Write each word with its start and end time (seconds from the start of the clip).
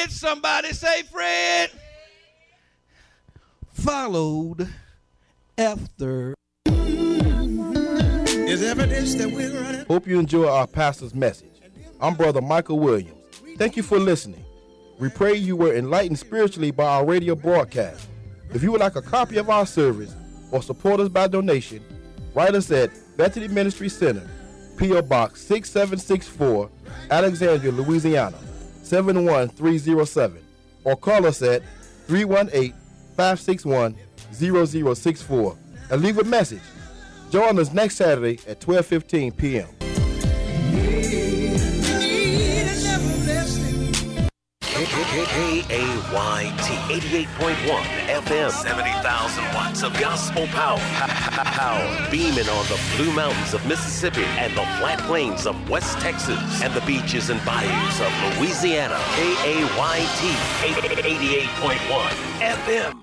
Fred, 0.00 0.12
somebody 0.12 0.72
say 0.72 1.02
Fred. 1.02 1.70
Followed 3.72 4.66
after. 5.58 6.34
Is 6.66 8.62
evidence 8.62 9.14
that 9.16 9.30
we're 9.30 9.52
running. 9.52 9.84
Hope 9.86 10.06
you 10.06 10.18
enjoy 10.18 10.48
our 10.48 10.66
pastor's 10.66 11.14
message. 11.14 11.60
I'm 12.00 12.14
Brother 12.14 12.40
Michael 12.40 12.78
Williams. 12.78 13.12
Thank 13.58 13.76
you 13.76 13.82
for 13.82 13.98
listening. 13.98 14.42
We 14.98 15.10
pray 15.10 15.34
you 15.34 15.54
were 15.54 15.74
enlightened 15.74 16.18
spiritually 16.18 16.70
by 16.70 16.86
our 16.86 17.04
radio 17.04 17.34
broadcast. 17.34 18.08
If 18.54 18.62
you 18.62 18.72
would 18.72 18.80
like 18.80 18.96
a 18.96 19.02
copy 19.02 19.36
of 19.36 19.50
our 19.50 19.66
service 19.66 20.14
or 20.50 20.62
support 20.62 21.00
us 21.00 21.10
by 21.10 21.26
donation, 21.26 21.84
write 22.34 22.54
us 22.54 22.70
at 22.70 22.90
Bethany 23.18 23.48
Ministry 23.48 23.90
Center, 23.90 24.26
P.O. 24.78 25.02
Box 25.02 25.42
6764, 25.42 26.70
Alexandria, 27.10 27.70
Louisiana 27.70 28.38
71307, 28.90 30.44
or 30.82 30.96
call 30.96 31.24
us 31.24 31.42
at 31.42 31.62
318 32.08 32.72
561 33.16 33.96
0064 34.32 35.56
and 35.90 36.02
leave 36.02 36.18
a 36.18 36.24
message. 36.24 36.62
Join 37.30 37.58
us 37.60 37.72
next 37.72 37.96
Saturday 37.96 38.40
at 38.48 38.60
12:15 38.60 39.36
p.m. 39.36 39.68
K-A-Y-T 45.26 47.26
88.1 47.26 47.82
FM 48.22 48.50
70,000 48.50 49.54
watts 49.54 49.82
of 49.82 49.92
gospel 50.00 50.46
power. 50.48 50.78
Power 50.78 52.10
beaming 52.10 52.48
on 52.48 52.64
the 52.66 52.80
blue 52.96 53.12
mountains 53.12 53.54
of 53.54 53.64
Mississippi 53.66 54.24
and 54.38 54.52
the 54.52 54.64
flat 54.78 54.98
plains 55.00 55.46
of 55.46 55.68
West 55.68 55.98
Texas 55.98 56.38
and 56.62 56.72
the 56.74 56.80
beaches 56.82 57.30
and 57.30 57.44
bayous 57.44 58.00
of 58.00 58.12
Louisiana. 58.38 58.98
K-A-Y-T 59.14 60.30
88.1 61.60 62.10
FM. 62.40 63.00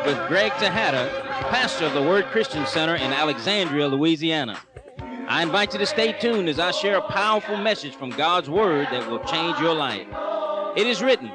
Word 0.00 0.06
with 0.06 0.28
Greg 0.28 0.52
Tejada, 0.58 1.08
pastor 1.50 1.86
of 1.86 1.94
the 1.94 2.02
Word 2.02 2.26
Christian 2.26 2.66
Center 2.66 2.94
in 2.94 3.12
Alexandria, 3.12 3.88
Louisiana. 3.88 4.58
I 5.28 5.42
invite 5.42 5.72
you 5.72 5.78
to 5.78 5.86
stay 5.86 6.12
tuned 6.12 6.48
as 6.48 6.58
I 6.58 6.70
share 6.70 6.98
a 6.98 7.02
powerful 7.02 7.56
message 7.56 7.94
from 7.94 8.10
God's 8.10 8.48
Word 8.48 8.88
that 8.90 9.10
will 9.10 9.20
change 9.20 9.58
your 9.58 9.74
life. 9.74 10.06
It 10.76 10.86
is 10.86 11.02
written, 11.02 11.30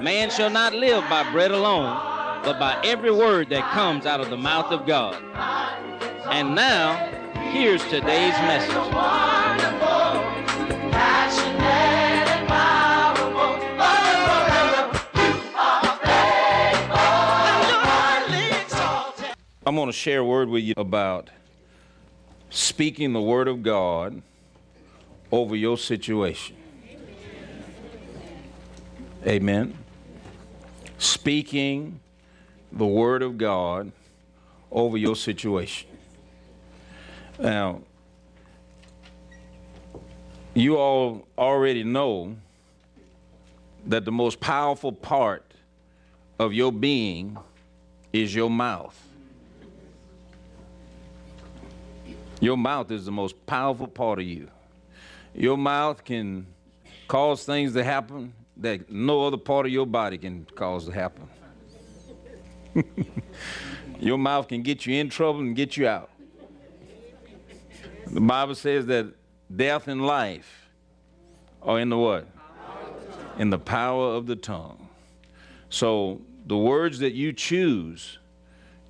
Man 0.00 0.30
shall 0.30 0.50
not 0.50 0.74
live 0.74 1.02
by 1.08 1.30
bread 1.32 1.50
alone, 1.50 1.96
but 2.44 2.58
by 2.58 2.80
every 2.84 3.10
word 3.10 3.50
that 3.50 3.70
comes 3.72 4.06
out 4.06 4.20
of 4.20 4.30
the 4.30 4.36
mouth 4.36 4.70
of 4.72 4.86
God. 4.86 5.22
And 6.30 6.54
now, 6.54 6.94
here's 7.52 7.82
today's 7.84 8.34
message. 8.38 9.97
I'm 19.68 19.74
going 19.74 19.88
to 19.88 19.92
share 19.92 20.20
a 20.20 20.24
word 20.24 20.48
with 20.48 20.64
you 20.64 20.72
about 20.78 21.28
speaking 22.48 23.12
the 23.12 23.20
word 23.20 23.48
of 23.48 23.62
God 23.62 24.22
over 25.30 25.54
your 25.54 25.76
situation. 25.76 26.56
Amen. 29.26 29.76
Speaking 30.96 32.00
the 32.72 32.86
word 32.86 33.20
of 33.20 33.36
God 33.36 33.92
over 34.72 34.96
your 34.96 35.14
situation. 35.14 35.86
Now, 37.38 37.82
you 40.54 40.78
all 40.78 41.26
already 41.36 41.84
know 41.84 42.38
that 43.84 44.06
the 44.06 44.12
most 44.12 44.40
powerful 44.40 44.92
part 44.92 45.44
of 46.38 46.54
your 46.54 46.72
being 46.72 47.36
is 48.14 48.34
your 48.34 48.48
mouth. 48.48 49.07
Your 52.40 52.56
mouth 52.56 52.90
is 52.90 53.04
the 53.04 53.12
most 53.12 53.46
powerful 53.46 53.88
part 53.88 54.20
of 54.20 54.24
you. 54.24 54.48
Your 55.34 55.56
mouth 55.56 56.04
can 56.04 56.46
cause 57.08 57.44
things 57.44 57.72
to 57.74 57.82
happen 57.82 58.32
that 58.56 58.90
no 58.90 59.26
other 59.26 59.36
part 59.36 59.66
of 59.66 59.72
your 59.72 59.86
body 59.86 60.18
can 60.18 60.46
cause 60.54 60.86
to 60.86 60.92
happen. 60.92 61.28
your 64.00 64.18
mouth 64.18 64.48
can 64.48 64.62
get 64.62 64.86
you 64.86 64.94
in 64.96 65.08
trouble 65.08 65.40
and 65.40 65.56
get 65.56 65.76
you 65.76 65.88
out. 65.88 66.10
The 68.06 68.20
Bible 68.20 68.54
says 68.54 68.86
that 68.86 69.06
death 69.54 69.88
and 69.88 70.06
life 70.06 70.70
are 71.62 71.80
in 71.80 71.88
the 71.88 71.98
what? 71.98 72.26
In 73.38 73.50
the 73.50 73.58
power 73.58 74.14
of 74.14 74.26
the 74.26 74.36
tongue. 74.36 74.88
So 75.70 76.20
the 76.46 76.56
words 76.56 77.00
that 77.00 77.12
you 77.12 77.32
choose, 77.32 78.18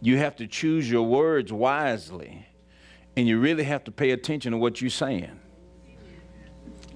you 0.00 0.18
have 0.18 0.36
to 0.36 0.46
choose 0.46 0.90
your 0.90 1.02
words 1.02 1.52
wisely 1.52 2.46
and 3.18 3.26
you 3.26 3.40
really 3.40 3.64
have 3.64 3.82
to 3.82 3.90
pay 3.90 4.12
attention 4.12 4.52
to 4.52 4.58
what 4.58 4.80
you're 4.80 4.88
saying. 4.88 5.40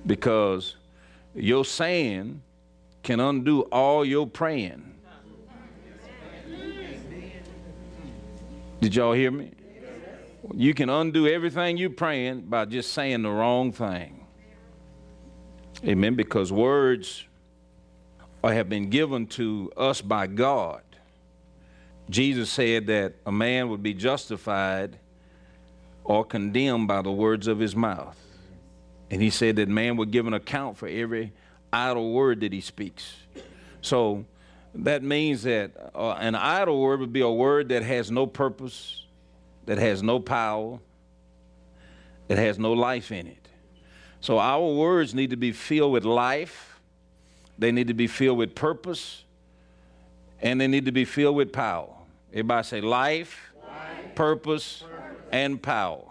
Because 0.07 0.77
your 1.35 1.65
saying 1.65 2.41
can 3.03 3.19
undo 3.19 3.63
all 3.63 4.05
your 4.05 4.29
praying. 4.29 4.95
Did 8.81 8.95
y'all 8.95 9.15
hear 9.15 9.33
me? 9.33 9.51
You 10.55 10.75
can 10.75 10.89
undo 10.89 11.27
everything 11.27 11.77
you're 11.77 11.91
praying 11.91 12.43
by 12.43 12.67
just 12.67 12.93
saying 12.93 13.23
the 13.23 13.31
wrong 13.31 13.73
thing. 13.73 14.25
Amen. 15.85 16.15
Because 16.15 16.53
words 16.53 17.25
have 18.45 18.69
been 18.69 18.91
given 18.91 19.27
to 19.27 19.73
us 19.77 20.01
by 20.01 20.29
God. 20.29 20.83
Jesus 22.09 22.49
said 22.49 22.87
that 22.87 23.15
a 23.27 23.33
man 23.33 23.71
would 23.71 23.83
be 23.83 23.93
justified 23.93 25.01
or 26.05 26.25
condemned 26.25 26.89
by 26.89 27.03
the 27.03 27.13
words 27.13 27.47
of 27.47 27.59
his 27.59 27.77
mouth. 27.77 28.19
And 29.11 29.21
he 29.21 29.31
said 29.31 29.57
that 29.57 29.69
man 29.69 29.97
would 29.97 30.11
give 30.11 30.27
an 30.27 30.35
account 30.35 30.77
for 30.77 30.89
every 30.89 31.33
idle 31.73 32.13
word 32.13 32.41
that 32.41 32.53
he 32.53 32.61
speaks. 32.61 33.15
So 33.81 34.25
that 34.75 35.03
means 35.03 35.43
that 35.43 35.73
uh, 35.95 36.13
an 36.13 36.35
idle 36.35 36.81
word 36.81 37.01
would 37.01 37.13
be 37.13 37.21
a 37.21 37.31
word 37.31 37.69
that 37.71 37.83
has 37.83 38.11
no 38.11 38.27
purpose, 38.27 39.05
that 39.67 39.79
has 39.79 40.03
no 40.03 40.19
power, 40.19 40.79
that 42.29 42.39
has 42.39 42.59
no 42.59 42.73
life 42.73 43.13
in 43.13 43.27
it. 43.27 43.49
So 44.21 44.39
our 44.39 44.67
words 44.67 45.15
need 45.15 45.31
to 45.31 45.37
be 45.37 45.53
filled 45.53 45.93
with 45.93 46.05
life, 46.05 46.81
they 47.59 47.73
need 47.73 47.89
to 47.89 47.95
be 47.95 48.07
filled 48.07 48.39
with 48.39 48.55
purpose, 48.55 49.25
and 50.41 50.61
they 50.61 50.69
need 50.69 50.87
to 50.87 50.93
be 50.93 51.05
filled 51.05 51.37
with 51.37 51.53
power. 51.53 51.89
Everybody 52.33 52.67
say 52.67 52.81
life, 52.81 53.53
life. 53.63 54.15
purpose, 54.15 54.85
and 55.33 55.61
power. 55.61 56.05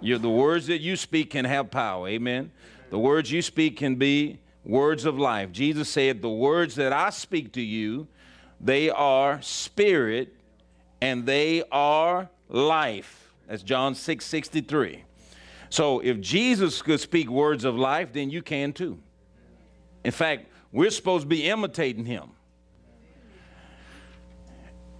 You're, 0.00 0.18
the 0.18 0.30
words 0.30 0.66
that 0.66 0.80
you 0.80 0.96
speak 0.96 1.30
can 1.30 1.44
have 1.44 1.70
power. 1.70 2.08
Amen. 2.08 2.50
The 2.90 2.98
words 2.98 3.30
you 3.30 3.42
speak 3.42 3.76
can 3.76 3.96
be 3.96 4.38
words 4.64 5.04
of 5.04 5.18
life. 5.18 5.52
Jesus 5.52 5.88
said, 5.88 6.22
The 6.22 6.28
words 6.28 6.74
that 6.76 6.92
I 6.92 7.10
speak 7.10 7.52
to 7.52 7.62
you, 7.62 8.08
they 8.60 8.90
are 8.90 9.40
spirit 9.42 10.34
and 11.00 11.26
they 11.26 11.62
are 11.70 12.28
life. 12.48 13.30
That's 13.46 13.62
John 13.62 13.94
6 13.94 14.24
63. 14.24 15.04
So 15.68 16.00
if 16.00 16.20
Jesus 16.20 16.82
could 16.82 17.00
speak 17.00 17.28
words 17.28 17.64
of 17.64 17.76
life, 17.76 18.12
then 18.12 18.30
you 18.30 18.42
can 18.42 18.72
too. 18.72 18.98
In 20.04 20.12
fact, 20.12 20.46
we're 20.72 20.90
supposed 20.90 21.22
to 21.22 21.28
be 21.28 21.48
imitating 21.48 22.04
him. 22.04 22.30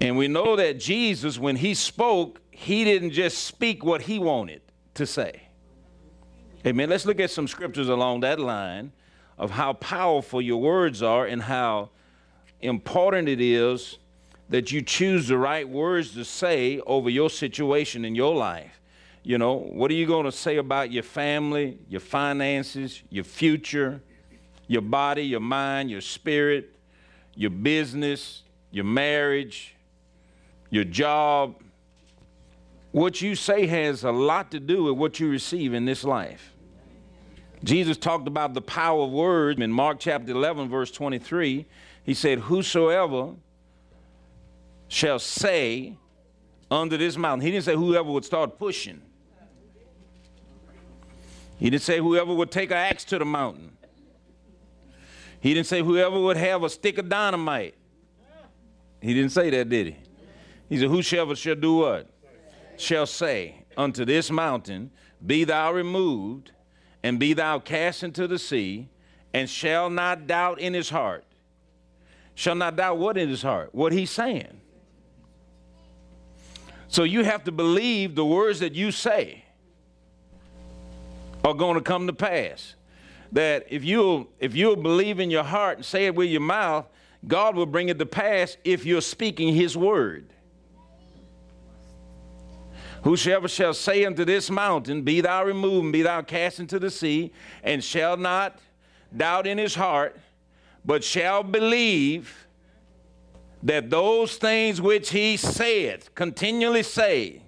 And 0.00 0.16
we 0.16 0.28
know 0.28 0.56
that 0.56 0.78
Jesus, 0.78 1.38
when 1.38 1.56
he 1.56 1.74
spoke, 1.74 2.40
he 2.56 2.84
didn't 2.84 3.10
just 3.10 3.44
speak 3.44 3.84
what 3.84 4.00
he 4.00 4.18
wanted 4.18 4.62
to 4.94 5.04
say. 5.04 5.42
Amen. 6.66 6.88
Let's 6.88 7.04
look 7.04 7.20
at 7.20 7.30
some 7.30 7.46
scriptures 7.46 7.90
along 7.90 8.20
that 8.20 8.40
line 8.40 8.92
of 9.36 9.50
how 9.50 9.74
powerful 9.74 10.40
your 10.40 10.58
words 10.58 11.02
are 11.02 11.26
and 11.26 11.42
how 11.42 11.90
important 12.62 13.28
it 13.28 13.42
is 13.42 13.98
that 14.48 14.72
you 14.72 14.80
choose 14.80 15.28
the 15.28 15.36
right 15.36 15.68
words 15.68 16.14
to 16.14 16.24
say 16.24 16.80
over 16.86 17.10
your 17.10 17.28
situation 17.28 18.06
in 18.06 18.14
your 18.14 18.34
life. 18.34 18.80
You 19.22 19.36
know, 19.36 19.56
what 19.56 19.90
are 19.90 19.94
you 19.94 20.06
going 20.06 20.24
to 20.24 20.32
say 20.32 20.56
about 20.56 20.90
your 20.90 21.02
family, 21.02 21.76
your 21.90 22.00
finances, 22.00 23.02
your 23.10 23.24
future, 23.24 24.00
your 24.66 24.82
body, 24.82 25.26
your 25.26 25.40
mind, 25.40 25.90
your 25.90 26.00
spirit, 26.00 26.74
your 27.34 27.50
business, 27.50 28.44
your 28.70 28.86
marriage, 28.86 29.74
your 30.70 30.84
job? 30.84 31.56
What 32.96 33.20
you 33.20 33.34
say 33.34 33.66
has 33.66 34.04
a 34.04 34.10
lot 34.10 34.50
to 34.52 34.58
do 34.58 34.84
with 34.84 34.96
what 34.96 35.20
you 35.20 35.28
receive 35.28 35.74
in 35.74 35.84
this 35.84 36.02
life. 36.02 36.54
Jesus 37.62 37.98
talked 37.98 38.26
about 38.26 38.54
the 38.54 38.62
power 38.62 39.02
of 39.02 39.10
words 39.10 39.60
in 39.60 39.70
Mark 39.70 39.98
chapter 40.00 40.32
11, 40.32 40.70
verse 40.70 40.90
23. 40.90 41.66
He 42.04 42.14
said, 42.14 42.38
Whosoever 42.38 43.34
shall 44.88 45.18
say 45.18 45.98
under 46.70 46.96
this 46.96 47.18
mountain. 47.18 47.44
He 47.44 47.50
didn't 47.50 47.66
say 47.66 47.74
whoever 47.74 48.10
would 48.10 48.24
start 48.24 48.58
pushing. 48.58 49.02
He 51.58 51.68
didn't 51.68 51.82
say 51.82 51.98
whoever 51.98 52.32
would 52.32 52.50
take 52.50 52.70
an 52.70 52.78
axe 52.78 53.04
to 53.04 53.18
the 53.18 53.26
mountain. 53.26 53.76
He 55.40 55.52
didn't 55.52 55.66
say 55.66 55.82
whoever 55.82 56.18
would 56.18 56.38
have 56.38 56.62
a 56.62 56.70
stick 56.70 56.96
of 56.96 57.10
dynamite. 57.10 57.74
He 59.02 59.12
didn't 59.12 59.32
say 59.32 59.50
that, 59.50 59.68
did 59.68 59.88
he? 59.88 59.96
He 60.70 60.78
said, 60.78 60.88
Whosoever 60.88 61.36
shall 61.36 61.56
do 61.56 61.74
what? 61.74 62.15
Shall 62.78 63.06
say 63.06 63.64
unto 63.76 64.04
this 64.04 64.30
mountain, 64.30 64.90
Be 65.24 65.44
thou 65.44 65.72
removed, 65.72 66.52
and 67.02 67.18
be 67.18 67.32
thou 67.32 67.58
cast 67.58 68.02
into 68.02 68.26
the 68.26 68.38
sea, 68.38 68.88
and 69.32 69.48
shall 69.48 69.90
not 69.90 70.26
doubt 70.26 70.58
in 70.58 70.74
his 70.74 70.90
heart. 70.90 71.24
Shall 72.34 72.54
not 72.54 72.76
doubt 72.76 72.98
what 72.98 73.16
in 73.16 73.28
his 73.28 73.42
heart? 73.42 73.74
What 73.74 73.92
he's 73.92 74.10
saying. 74.10 74.60
So 76.88 77.02
you 77.02 77.24
have 77.24 77.44
to 77.44 77.52
believe 77.52 78.14
the 78.14 78.24
words 78.24 78.60
that 78.60 78.74
you 78.74 78.90
say 78.90 79.44
are 81.44 81.54
going 81.54 81.74
to 81.74 81.80
come 81.80 82.06
to 82.06 82.12
pass. 82.12 82.74
That 83.32 83.66
if 83.70 83.84
you'll 83.84 84.28
if 84.38 84.54
you'll 84.54 84.76
believe 84.76 85.18
in 85.18 85.30
your 85.30 85.44
heart 85.44 85.78
and 85.78 85.84
say 85.84 86.06
it 86.06 86.14
with 86.14 86.28
your 86.28 86.40
mouth, 86.40 86.86
God 87.26 87.56
will 87.56 87.66
bring 87.66 87.88
it 87.88 87.98
to 87.98 88.06
pass 88.06 88.56
if 88.64 88.84
you're 88.84 89.00
speaking 89.00 89.54
his 89.54 89.76
word. 89.76 90.32
Whosoever 93.02 93.48
shall 93.48 93.74
say 93.74 94.04
unto 94.04 94.24
this 94.24 94.50
mountain, 94.50 95.02
Be 95.02 95.20
thou 95.20 95.44
removed, 95.44 95.84
and 95.84 95.92
be 95.92 96.02
thou 96.02 96.22
cast 96.22 96.60
into 96.60 96.78
the 96.78 96.90
sea, 96.90 97.32
and 97.62 97.82
shall 97.82 98.16
not 98.16 98.58
doubt 99.16 99.46
in 99.46 99.58
his 99.58 99.74
heart, 99.74 100.18
but 100.84 101.04
shall 101.04 101.42
believe 101.42 102.46
that 103.62 103.90
those 103.90 104.36
things 104.36 104.80
which 104.80 105.10
he 105.10 105.36
saith, 105.36 106.14
continually 106.14 106.82
say, 106.82 107.42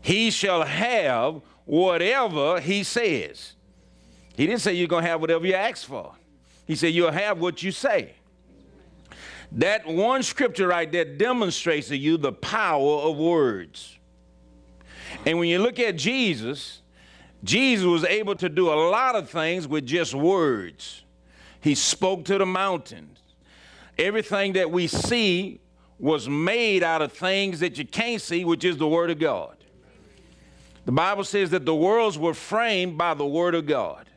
he 0.00 0.30
shall 0.30 0.62
have 0.62 1.42
whatever 1.64 2.60
he 2.60 2.82
says. 2.82 3.52
He 4.36 4.46
didn't 4.46 4.62
say 4.62 4.74
you're 4.74 4.88
going 4.88 5.04
to 5.04 5.10
have 5.10 5.20
whatever 5.20 5.46
you 5.46 5.54
ask 5.54 5.86
for. 5.86 6.14
He 6.66 6.76
said 6.76 6.88
you'll 6.94 7.10
have 7.10 7.40
what 7.40 7.62
you 7.62 7.72
say. 7.72 8.14
That 9.52 9.86
one 9.86 10.22
scripture 10.22 10.68
right 10.68 10.90
there 10.90 11.04
demonstrates 11.04 11.88
to 11.88 11.96
you 11.96 12.16
the 12.16 12.32
power 12.32 13.00
of 13.00 13.16
words. 13.16 13.97
And 15.26 15.38
when 15.38 15.48
you 15.48 15.58
look 15.58 15.78
at 15.78 15.96
Jesus, 15.96 16.82
Jesus 17.44 17.84
was 17.84 18.04
able 18.04 18.34
to 18.36 18.48
do 18.48 18.68
a 18.68 18.74
lot 18.74 19.14
of 19.14 19.30
things 19.30 19.66
with 19.68 19.86
just 19.86 20.14
words. 20.14 21.04
He 21.60 21.74
spoke 21.74 22.24
to 22.26 22.38
the 22.38 22.46
mountains. 22.46 23.18
Everything 23.98 24.52
that 24.54 24.70
we 24.70 24.86
see 24.86 25.60
was 25.98 26.28
made 26.28 26.82
out 26.82 27.02
of 27.02 27.12
things 27.12 27.60
that 27.60 27.78
you 27.78 27.84
can't 27.84 28.22
see, 28.22 28.44
which 28.44 28.64
is 28.64 28.76
the 28.76 28.86
Word 28.86 29.10
of 29.10 29.18
God. 29.18 29.56
The 30.84 30.92
Bible 30.92 31.24
says 31.24 31.50
that 31.50 31.66
the 31.66 31.74
worlds 31.74 32.16
were 32.16 32.34
framed 32.34 32.96
by 32.96 33.14
the 33.14 33.26
Word 33.26 33.54
of 33.54 33.66
God. 33.66 34.08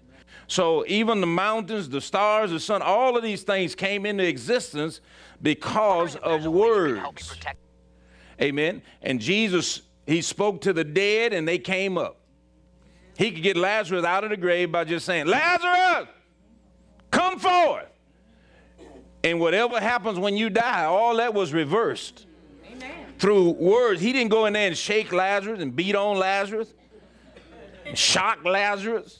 So 0.48 0.86
even 0.88 1.22
the 1.22 1.28
mountains, 1.28 1.90
the 1.90 2.02
stars, 2.02 2.52
the 2.52 2.60
sun, 2.60 2.82
all 2.82 3.18
of 3.18 3.24
these 3.24 3.44
things 3.44 3.74
came 3.74 4.06
into 4.06 4.28
existence 4.28 5.02
because 5.42 6.16
of 6.18 6.46
words. 6.46 7.40
Amen. 8.42 8.82
And 9.02 9.20
Jesus, 9.20 9.82
he 10.06 10.22
spoke 10.22 10.62
to 10.62 10.74
the 10.74 10.84
dead 10.84 11.34
and 11.34 11.48
they 11.48 11.60
came 11.60 11.98
up. 11.98 12.18
He 13.18 13.32
could 13.32 13.44
get 13.44 13.58
Lazarus 13.58 14.04
out 14.04 14.24
of 14.24 14.30
the 14.30 14.38
grave 14.38 14.72
by 14.72 14.84
just 14.84 15.06
saying, 15.06 15.28
Lazarus, 15.28 16.08
come 17.12 17.38
forth. 17.40 17.88
And 19.24 19.40
whatever 19.40 19.80
happens 19.80 20.18
when 20.18 20.36
you 20.36 20.50
die, 20.50 20.86
all 20.86 21.18
that 21.18 21.34
was 21.34 21.54
reversed 21.54 22.26
Amen. 22.72 23.06
through 23.20 23.52
words. 23.52 24.02
He 24.02 24.12
didn't 24.14 24.32
go 24.32 24.46
in 24.48 24.54
there 24.54 24.68
and 24.68 24.76
shake 24.76 25.12
Lazarus 25.12 25.62
and 25.62 25.76
beat 25.76 25.96
on 25.96 26.18
Lazarus, 26.18 26.74
shock 27.94 28.44
Lazarus, 28.44 29.20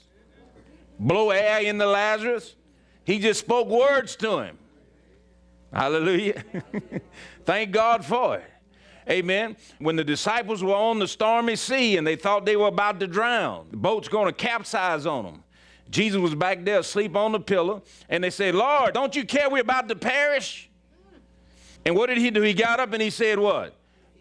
blow 0.98 1.30
air 1.30 1.62
into 1.62 1.86
Lazarus. 1.86 2.56
He 3.04 3.20
just 3.20 3.42
spoke 3.42 3.68
words 3.68 4.16
to 4.18 4.40
him. 4.40 4.58
Hallelujah. 5.72 6.44
Thank 7.46 7.72
God 7.72 8.04
for 8.04 8.38
it. 8.38 8.52
Amen. 9.10 9.58
When 9.80 9.96
the 9.96 10.04
disciples 10.04 10.64
were 10.64 10.76
on 10.76 11.00
the 11.00 11.08
stormy 11.08 11.56
sea 11.56 11.98
and 11.98 12.06
they 12.06 12.16
thought 12.16 12.46
they 12.46 12.56
were 12.56 12.68
about 12.68 13.00
to 13.00 13.08
drown, 13.08 13.68
the 13.72 13.78
boat's 13.78 14.08
going 14.08 14.28
to 14.28 14.34
capsize 14.34 15.06
on 15.06 15.26
them. 15.26 15.44
Jesus 15.90 16.20
was 16.20 16.36
back 16.36 16.64
there 16.64 16.80
asleep 16.80 17.16
on 17.16 17.34
the 17.34 17.40
pillow, 17.40 17.84
and 18.08 18.24
they 18.24 18.30
said, 18.30 18.56
Lord, 18.56 18.94
don't 18.94 19.16
you 19.16 19.26
care 19.26 19.50
we're 19.50 19.62
about 19.62 19.90
to 19.90 19.96
perish? 19.96 20.70
And 21.86 21.96
what 21.96 22.08
did 22.08 22.18
he 22.18 22.32
do? 22.32 22.42
He 22.42 22.54
got 22.54 22.80
up 22.80 22.94
and 22.94 23.02
he 23.02 23.10
said, 23.10 23.40
What? 23.40 23.76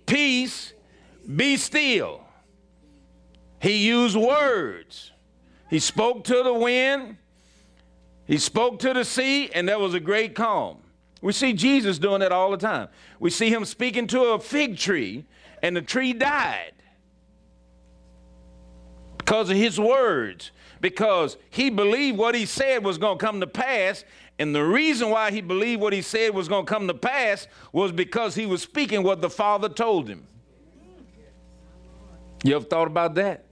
Peace, 0.07 0.73
be 1.37 1.57
still. 1.57 2.23
He 3.61 3.87
used 3.87 4.17
words. 4.17 5.13
He 5.69 5.79
spoke 5.79 6.25
to 6.25 6.43
the 6.43 6.55
wind, 6.55 7.17
he 8.27 8.39
spoke 8.39 8.81
to 8.81 8.93
the 8.93 9.05
sea, 9.05 9.51
and 9.53 9.69
there 9.69 9.79
was 9.79 9.95
a 9.95 10.01
great 10.01 10.35
calm. 10.35 10.79
We 11.21 11.33
see 11.33 11.53
Jesus 11.53 11.99
doing 11.99 12.21
that 12.21 12.33
all 12.33 12.51
the 12.51 12.57
time. 12.57 12.89
We 13.19 13.31
see 13.31 13.51
him 13.51 13.65
speaking 13.65 14.07
to 14.09 14.23
a 14.33 14.39
fig 14.39 14.79
tree, 14.79 15.27
and 15.63 15.77
the 15.77 15.83
tree 15.83 16.13
died 16.13 16.73
because 19.19 19.51
of 19.51 19.57
his 19.57 19.79
words, 19.79 20.51
because 20.81 21.37
he 21.51 21.71
believed 21.71 22.19
what 22.19 22.35
he 22.35 22.47
said 22.47 22.83
was 22.85 22.99
going 22.99 23.19
to 23.19 23.25
come 23.25 23.41
to 23.41 23.47
pass. 23.47 24.05
And 24.39 24.55
the 24.55 24.65
reason 24.65 25.11
why 25.11 25.31
he 25.31 25.43
believed 25.43 25.83
what 25.83 25.93
he 25.93 26.01
said 26.01 26.35
was 26.35 26.49
going 26.49 26.65
to 26.65 26.73
come 26.73 26.89
to 26.89 26.95
pass 26.95 27.47
was 27.73 27.93
because 27.93 28.35
he 28.35 28.47
was 28.47 28.63
speaking 28.63 29.03
what 29.03 29.21
the 29.21 29.29
Father 29.29 29.69
told 29.69 30.09
him. 30.09 30.27
You 32.43 32.57
ever 32.57 32.65
thought 32.65 32.87
about 32.87 33.15
that? 33.17 33.45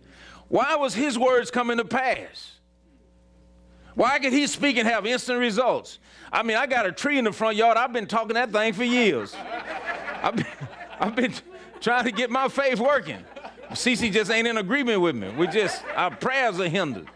Why 0.48 0.76
was 0.76 0.94
his 0.94 1.18
words 1.18 1.50
coming 1.50 1.76
to 1.76 1.84
pass? 1.84 2.52
Why 3.94 4.18
could 4.18 4.32
he 4.32 4.46
speak 4.46 4.78
and 4.78 4.88
have 4.88 5.04
instant 5.06 5.38
results? 5.38 5.98
I 6.32 6.42
mean, 6.42 6.56
I 6.56 6.66
got 6.66 6.86
a 6.86 6.92
tree 6.92 7.18
in 7.18 7.24
the 7.24 7.32
front 7.32 7.56
yard. 7.56 7.76
I've 7.76 7.92
been 7.92 8.06
talking 8.06 8.34
that 8.34 8.50
thing 8.50 8.72
for 8.72 8.84
years. 8.84 9.34
I've 10.22 10.36
been, 10.36 10.46
I've 11.00 11.14
been 11.14 11.32
trying 11.80 12.04
to 12.04 12.12
get 12.12 12.30
my 12.30 12.48
faith 12.48 12.78
working. 12.78 13.24
Cece 13.70 14.12
just 14.12 14.30
ain't 14.30 14.48
in 14.48 14.56
agreement 14.56 15.00
with 15.00 15.14
me. 15.14 15.28
We 15.30 15.46
just, 15.46 15.82
our 15.94 16.10
prayers 16.14 16.58
are 16.60 16.68
hindered. 16.68 17.08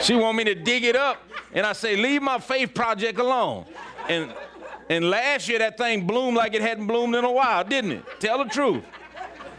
She 0.00 0.14
want 0.14 0.36
me 0.36 0.44
to 0.44 0.54
dig 0.54 0.84
it 0.84 0.96
up, 0.96 1.22
and 1.52 1.66
I 1.66 1.72
say, 1.72 1.96
leave 1.96 2.22
my 2.22 2.38
faith 2.38 2.74
project 2.74 3.18
alone. 3.18 3.64
And, 4.08 4.32
and 4.90 5.08
last 5.08 5.48
year, 5.48 5.58
that 5.60 5.78
thing 5.78 6.06
bloomed 6.06 6.36
like 6.36 6.54
it 6.54 6.60
hadn't 6.62 6.86
bloomed 6.86 7.14
in 7.14 7.24
a 7.24 7.32
while, 7.32 7.64
didn't 7.64 7.92
it? 7.92 8.04
Tell 8.20 8.38
the 8.44 8.50
truth. 8.50 8.84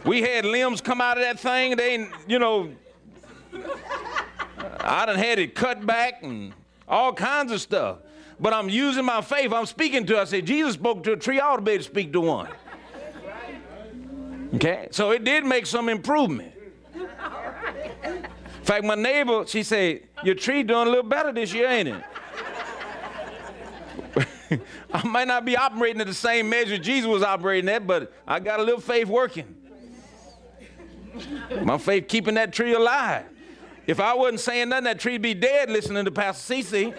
We 0.05 0.21
had 0.21 0.45
limbs 0.45 0.81
come 0.81 1.01
out 1.01 1.17
of 1.17 1.24
that 1.24 1.39
thing. 1.39 1.75
They, 1.75 2.07
you 2.27 2.38
know, 2.38 2.69
I 4.79 5.07
done 5.07 5.17
had 5.17 5.39
it 5.39 5.55
cut 5.55 5.83
back 5.83 6.21
and 6.21 6.53
all 6.88 7.13
kinds 7.13 7.51
of 7.51 7.62
stuff. 7.62 8.00
But 8.39 8.54
I'm 8.54 8.70
using 8.70 9.06
my 9.06 9.22
faith. 9.22 9.54
I'm 9.54 9.65
speaking 9.65 10.06
to. 10.08 10.20
I 10.20 10.25
said, 10.25 10.46
Jesus 10.46 10.74
spoke 10.74 11.04
to 11.04 11.13
a 11.13 11.18
tree. 11.18 11.39
I 11.39 11.48
ought 11.48 11.56
to 11.58 11.62
be 11.62 11.72
able 11.72 11.84
to 11.84 11.89
speak 11.89 12.12
to 12.13 12.22
one. 12.22 12.50
Okay, 14.56 14.88
so 14.92 15.12
it 15.12 15.24
did 15.24 15.46
make 15.46 15.65
some 15.65 15.89
improvement. 15.89 16.54
In 16.94 18.63
fact, 18.63 18.84
my 18.84 18.96
neighbor, 18.96 19.46
she 19.46 19.63
said, 19.63 20.01
"Your 20.24 20.36
tree 20.36 20.63
doing 20.63 20.88
a 20.88 20.89
little 20.89 21.04
better 21.04 21.32
this 21.32 21.54
year, 21.54 21.68
ain't 21.70 21.89
it?" 21.89 22.04
I 24.94 25.06
might 25.08 25.27
not 25.27 25.46
be 25.46 25.58
operating 25.58 26.01
at 26.01 26.08
the 26.08 26.13
same 26.13 26.50
measure 26.50 26.77
Jesus 26.77 27.08
was 27.08 27.22
operating 27.22 27.70
at, 27.70 27.86
but 27.86 28.13
I 28.27 28.39
got 28.39 28.60
a 28.60 28.63
little 28.63 28.80
faith 28.80 29.08
working. 29.08 29.56
My 31.62 31.77
faith 31.77 32.08
keeping 32.08 32.36
that 32.36 32.54
tree 32.54 32.74
alive. 32.74 33.25
If 33.88 34.00
I 34.00 34.13
wasn't 34.15 34.39
saying 34.39 34.70
nothing, 34.70 34.86
that 34.86 35.00
tree'd 35.00 35.22
be 35.22 35.34
dead 35.34 35.70
listening 35.70 36.06
to 36.06 36.12
Pastor 36.12 36.56
CC. 36.56 36.94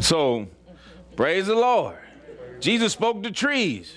so, 0.00 0.46
praise 1.16 1.46
the 1.46 1.54
Lord. 1.54 1.96
Jesus 2.60 2.92
spoke 2.92 3.22
to 3.22 3.30
trees. 3.30 3.94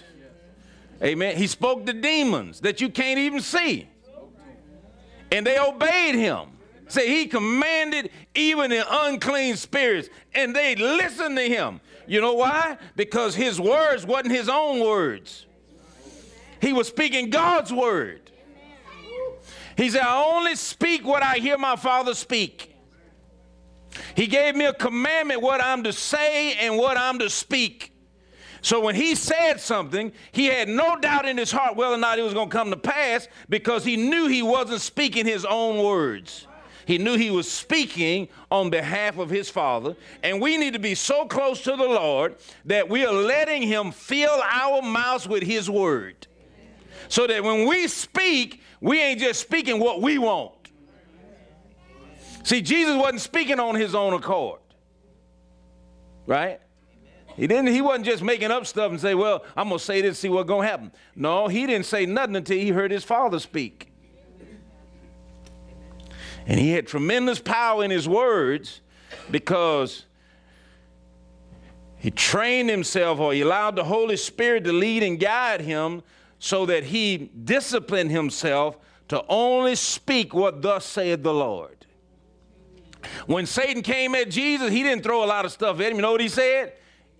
Amen. 1.03 1.35
He 1.37 1.47
spoke 1.47 1.85
to 1.85 1.93
demons 1.93 2.61
that 2.61 2.81
you 2.81 2.89
can't 2.89 3.19
even 3.19 3.41
see. 3.41 3.87
And 5.31 5.45
they 5.45 5.59
obeyed 5.59 6.15
him. 6.15 6.49
Say, 6.87 7.09
he 7.09 7.27
commanded 7.27 8.11
even 8.33 8.69
the 8.69 8.85
unclean 9.05 9.57
spirits, 9.57 10.07
and 10.33 10.55
they 10.55 10.75
listened 10.75 11.35
to 11.35 11.43
him. 11.43 11.81
You 12.07 12.21
know 12.21 12.33
why? 12.33 12.77
Because 12.95 13.35
his 13.35 13.59
words 13.59 14.05
wasn't 14.05 14.31
his 14.31 14.49
own 14.49 14.79
words. 14.79 15.45
He 16.61 16.73
was 16.73 16.87
speaking 16.87 17.29
God's 17.29 17.71
word. 17.71 18.31
He 19.75 19.89
said, 19.89 20.01
I 20.01 20.23
only 20.23 20.55
speak 20.55 21.05
what 21.05 21.21
I 21.21 21.35
hear 21.35 21.57
my 21.57 21.75
father 21.75 22.15
speak. 22.15 22.75
He 24.15 24.27
gave 24.27 24.55
me 24.55 24.65
a 24.65 24.73
commandment 24.73 25.41
what 25.41 25.63
I'm 25.63 25.83
to 25.83 25.93
say 25.93 26.53
and 26.53 26.77
what 26.77 26.97
I'm 26.97 27.19
to 27.19 27.29
speak. 27.29 27.93
So 28.61 28.79
when 28.79 28.95
he 28.95 29.13
said 29.13 29.59
something, 29.59 30.11
he 30.31 30.47
had 30.47 30.67
no 30.67 30.99
doubt 30.99 31.27
in 31.27 31.37
his 31.37 31.51
heart 31.51 31.75
whether 31.75 31.93
or 31.93 31.99
not 31.99 32.17
it 32.17 32.23
was 32.23 32.33
going 32.33 32.49
to 32.49 32.55
come 32.55 32.71
to 32.71 32.77
pass 32.77 33.27
because 33.49 33.85
he 33.85 33.95
knew 33.95 34.27
he 34.27 34.41
wasn't 34.41 34.81
speaking 34.81 35.25
his 35.25 35.45
own 35.45 35.83
words. 35.83 36.46
He 36.87 36.97
knew 36.97 37.17
he 37.17 37.31
was 37.31 37.51
speaking 37.51 38.29
on 38.49 38.69
behalf 38.69 39.17
of 39.17 39.29
his 39.29 39.49
Father. 39.49 39.97
And 40.23 40.39
we 40.39 40.55
need 40.55 40.71
to 40.71 40.79
be 40.79 40.95
so 40.95 41.25
close 41.25 41.61
to 41.63 41.71
the 41.71 41.83
Lord 41.83 42.37
that 42.63 42.87
we 42.87 43.05
are 43.05 43.11
letting 43.11 43.61
him 43.61 43.91
fill 43.91 44.41
our 44.41 44.81
mouths 44.81 45.27
with 45.27 45.43
his 45.43 45.69
word. 45.69 46.27
So 47.09 47.27
that 47.27 47.43
when 47.43 47.67
we 47.67 47.89
speak, 47.89 48.61
we 48.79 49.01
ain't 49.01 49.19
just 49.19 49.41
speaking 49.41 49.81
what 49.81 50.01
we 50.01 50.17
want. 50.17 50.53
See, 52.43 52.61
Jesus 52.61 52.95
wasn't 52.95 53.19
speaking 53.19 53.59
on 53.59 53.75
his 53.75 53.93
own 53.93 54.13
accord. 54.13 54.61
Right? 56.25 56.61
He 57.35 57.47
didn't 57.47 57.67
he 57.67 57.81
wasn't 57.81 58.05
just 58.05 58.23
making 58.23 58.49
up 58.49 58.65
stuff 58.65 58.91
and 58.91 58.99
say, 58.99 59.13
"Well, 59.13 59.43
I'm 59.57 59.67
going 59.67 59.77
to 59.77 59.83
say 59.83 60.01
this 60.01 60.19
see 60.19 60.29
what's 60.29 60.47
going 60.47 60.65
to 60.65 60.71
happen." 60.71 60.91
No, 61.17 61.49
he 61.49 61.67
didn't 61.67 61.85
say 61.85 62.05
nothing 62.05 62.37
until 62.37 62.57
he 62.57 62.69
heard 62.69 62.91
his 62.91 63.03
father 63.03 63.39
speak. 63.39 63.86
And 66.47 66.59
he 66.59 66.71
had 66.71 66.87
tremendous 66.87 67.39
power 67.39 67.83
in 67.83 67.91
his 67.91 68.07
words 68.07 68.79
because 69.29 70.05
he 71.97 72.09
trained 72.09 72.69
himself 72.69 73.19
or 73.19 73.33
he 73.33 73.41
allowed 73.41 73.75
the 73.75 73.83
Holy 73.83 74.15
Spirit 74.15 74.63
to 74.63 74.71
lead 74.71 75.03
and 75.03 75.19
guide 75.19 75.59
him 75.59 76.01
so 76.39 76.65
that 76.67 76.85
he 76.85 77.29
disciplined 77.43 78.11
himself 78.11 78.77
to 79.09 79.23
only 79.27 79.75
speak 79.75 80.33
what 80.33 80.61
thus 80.61 80.85
saith 80.85 81.21
the 81.21 81.33
Lord. 81.33 81.85
When 83.25 83.45
Satan 83.45 83.81
came 83.81 84.15
at 84.15 84.29
Jesus, 84.29 84.71
he 84.71 84.83
didn't 84.83 85.03
throw 85.03 85.23
a 85.23 85.27
lot 85.27 85.43
of 85.43 85.51
stuff 85.51 85.79
at 85.81 85.91
him. 85.91 85.97
You 85.97 86.01
know 86.01 86.13
what 86.13 86.21
he 86.21 86.29
said? 86.29 86.73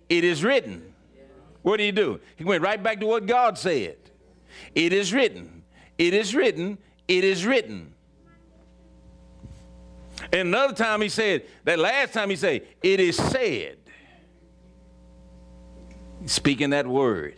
It 0.08 0.24
is 0.24 0.42
written. 0.42 0.94
What 1.62 1.78
did 1.78 1.84
he 1.84 1.92
do? 1.92 2.20
He 2.36 2.44
went 2.44 2.62
right 2.62 2.82
back 2.82 3.00
to 3.00 3.06
what 3.06 3.26
God 3.26 3.58
said. 3.58 3.96
It 4.74 4.92
is 4.94 5.12
written. 5.12 5.64
It 5.98 6.14
is 6.14 6.34
written. 6.34 6.78
It 7.08 7.24
is 7.24 7.44
written. 7.44 7.94
And 10.32 10.48
another 10.48 10.74
time 10.74 11.00
he 11.00 11.08
said, 11.08 11.44
that 11.64 11.78
last 11.78 12.12
time 12.12 12.30
he 12.30 12.36
said, 12.36 12.66
it 12.82 13.00
is 13.00 13.16
said. 13.16 13.78
Speaking 16.26 16.70
that 16.70 16.86
word. 16.86 17.36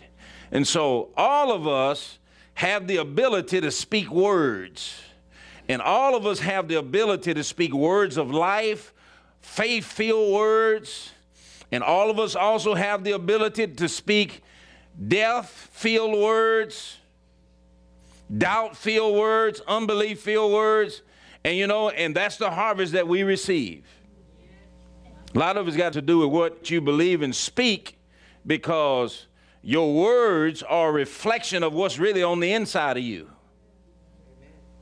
And 0.50 0.66
so 0.66 1.10
all 1.16 1.52
of 1.52 1.66
us 1.66 2.18
have 2.54 2.86
the 2.86 2.96
ability 2.96 3.60
to 3.60 3.70
speak 3.70 4.10
words. 4.10 5.00
And 5.68 5.80
all 5.80 6.16
of 6.16 6.26
us 6.26 6.40
have 6.40 6.68
the 6.68 6.76
ability 6.76 7.34
to 7.34 7.44
speak 7.44 7.72
words 7.72 8.16
of 8.16 8.30
life, 8.30 8.92
faith 9.40 9.84
filled 9.84 10.34
words. 10.34 11.12
And 11.70 11.84
all 11.84 12.10
of 12.10 12.18
us 12.18 12.34
also 12.34 12.74
have 12.74 13.04
the 13.04 13.12
ability 13.12 13.68
to 13.68 13.88
speak 13.88 14.42
death 15.06 15.68
filled 15.72 16.18
words, 16.18 16.98
doubt 18.36 18.76
filled 18.76 19.16
words, 19.16 19.60
unbelief 19.68 20.20
filled 20.20 20.52
words. 20.52 21.02
And 21.44 21.56
you 21.56 21.66
know, 21.66 21.88
and 21.88 22.14
that's 22.14 22.36
the 22.36 22.50
harvest 22.50 22.92
that 22.92 23.08
we 23.08 23.22
receive. 23.22 23.84
A 25.34 25.38
lot 25.38 25.56
of 25.56 25.68
it's 25.68 25.76
got 25.76 25.92
to 25.94 26.02
do 26.02 26.18
with 26.18 26.30
what 26.30 26.70
you 26.70 26.80
believe 26.80 27.22
and 27.22 27.34
speak 27.34 27.98
because 28.46 29.26
your 29.62 29.94
words 29.94 30.62
are 30.62 30.90
a 30.90 30.92
reflection 30.92 31.62
of 31.62 31.72
what's 31.72 31.98
really 31.98 32.22
on 32.22 32.40
the 32.40 32.52
inside 32.52 32.96
of 32.96 33.02
you. 33.02 33.30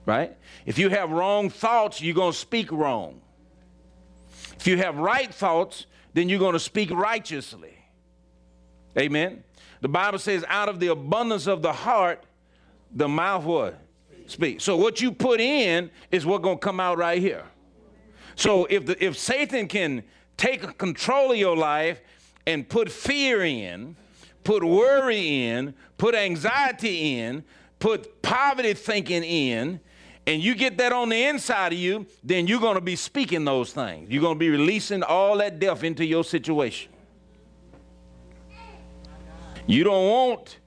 Right? 0.06 0.36
If 0.64 0.78
you 0.78 0.88
have 0.88 1.10
wrong 1.10 1.50
thoughts, 1.50 2.00
you're 2.00 2.14
going 2.14 2.32
to 2.32 2.38
speak 2.38 2.72
wrong. 2.72 3.20
If 4.58 4.66
you 4.66 4.78
have 4.78 4.96
right 4.96 5.32
thoughts, 5.32 5.86
then 6.14 6.28
you're 6.28 6.38
going 6.38 6.54
to 6.54 6.60
speak 6.60 6.90
righteously. 6.90 7.76
Amen. 8.98 9.44
The 9.80 9.88
Bible 9.88 10.18
says, 10.18 10.44
out 10.48 10.68
of 10.68 10.80
the 10.80 10.88
abundance 10.88 11.46
of 11.46 11.62
the 11.62 11.72
heart, 11.72 12.24
the 12.90 13.06
mouth 13.06 13.44
what? 13.44 13.78
Speak. 14.28 14.60
So 14.60 14.76
what 14.76 15.00
you 15.00 15.10
put 15.10 15.40
in 15.40 15.90
is 16.10 16.26
what's 16.26 16.44
going 16.44 16.58
to 16.58 16.64
come 16.64 16.80
out 16.80 16.98
right 16.98 17.20
here. 17.20 17.44
So 18.36 18.66
if 18.66 18.84
the, 18.84 19.04
if 19.04 19.18
Satan 19.18 19.66
can 19.66 20.04
take 20.36 20.76
control 20.76 21.32
of 21.32 21.38
your 21.38 21.56
life 21.56 22.00
and 22.46 22.68
put 22.68 22.90
fear 22.92 23.42
in, 23.42 23.96
put 24.44 24.62
worry 24.62 25.46
in, 25.46 25.74
put 25.96 26.14
anxiety 26.14 27.18
in, 27.18 27.42
put 27.78 28.20
poverty 28.20 28.74
thinking 28.74 29.24
in, 29.24 29.80
and 30.26 30.42
you 30.42 30.54
get 30.54 30.76
that 30.76 30.92
on 30.92 31.08
the 31.08 31.24
inside 31.24 31.72
of 31.72 31.78
you, 31.78 32.06
then 32.22 32.46
you're 32.46 32.60
going 32.60 32.74
to 32.74 32.82
be 32.82 32.96
speaking 32.96 33.46
those 33.46 33.72
things. 33.72 34.10
You're 34.10 34.20
going 34.20 34.36
to 34.36 34.38
be 34.38 34.50
releasing 34.50 35.02
all 35.02 35.38
that 35.38 35.58
death 35.58 35.82
into 35.84 36.04
your 36.04 36.22
situation. 36.22 36.92
You 39.66 39.84
don't 39.84 40.10
want 40.10 40.58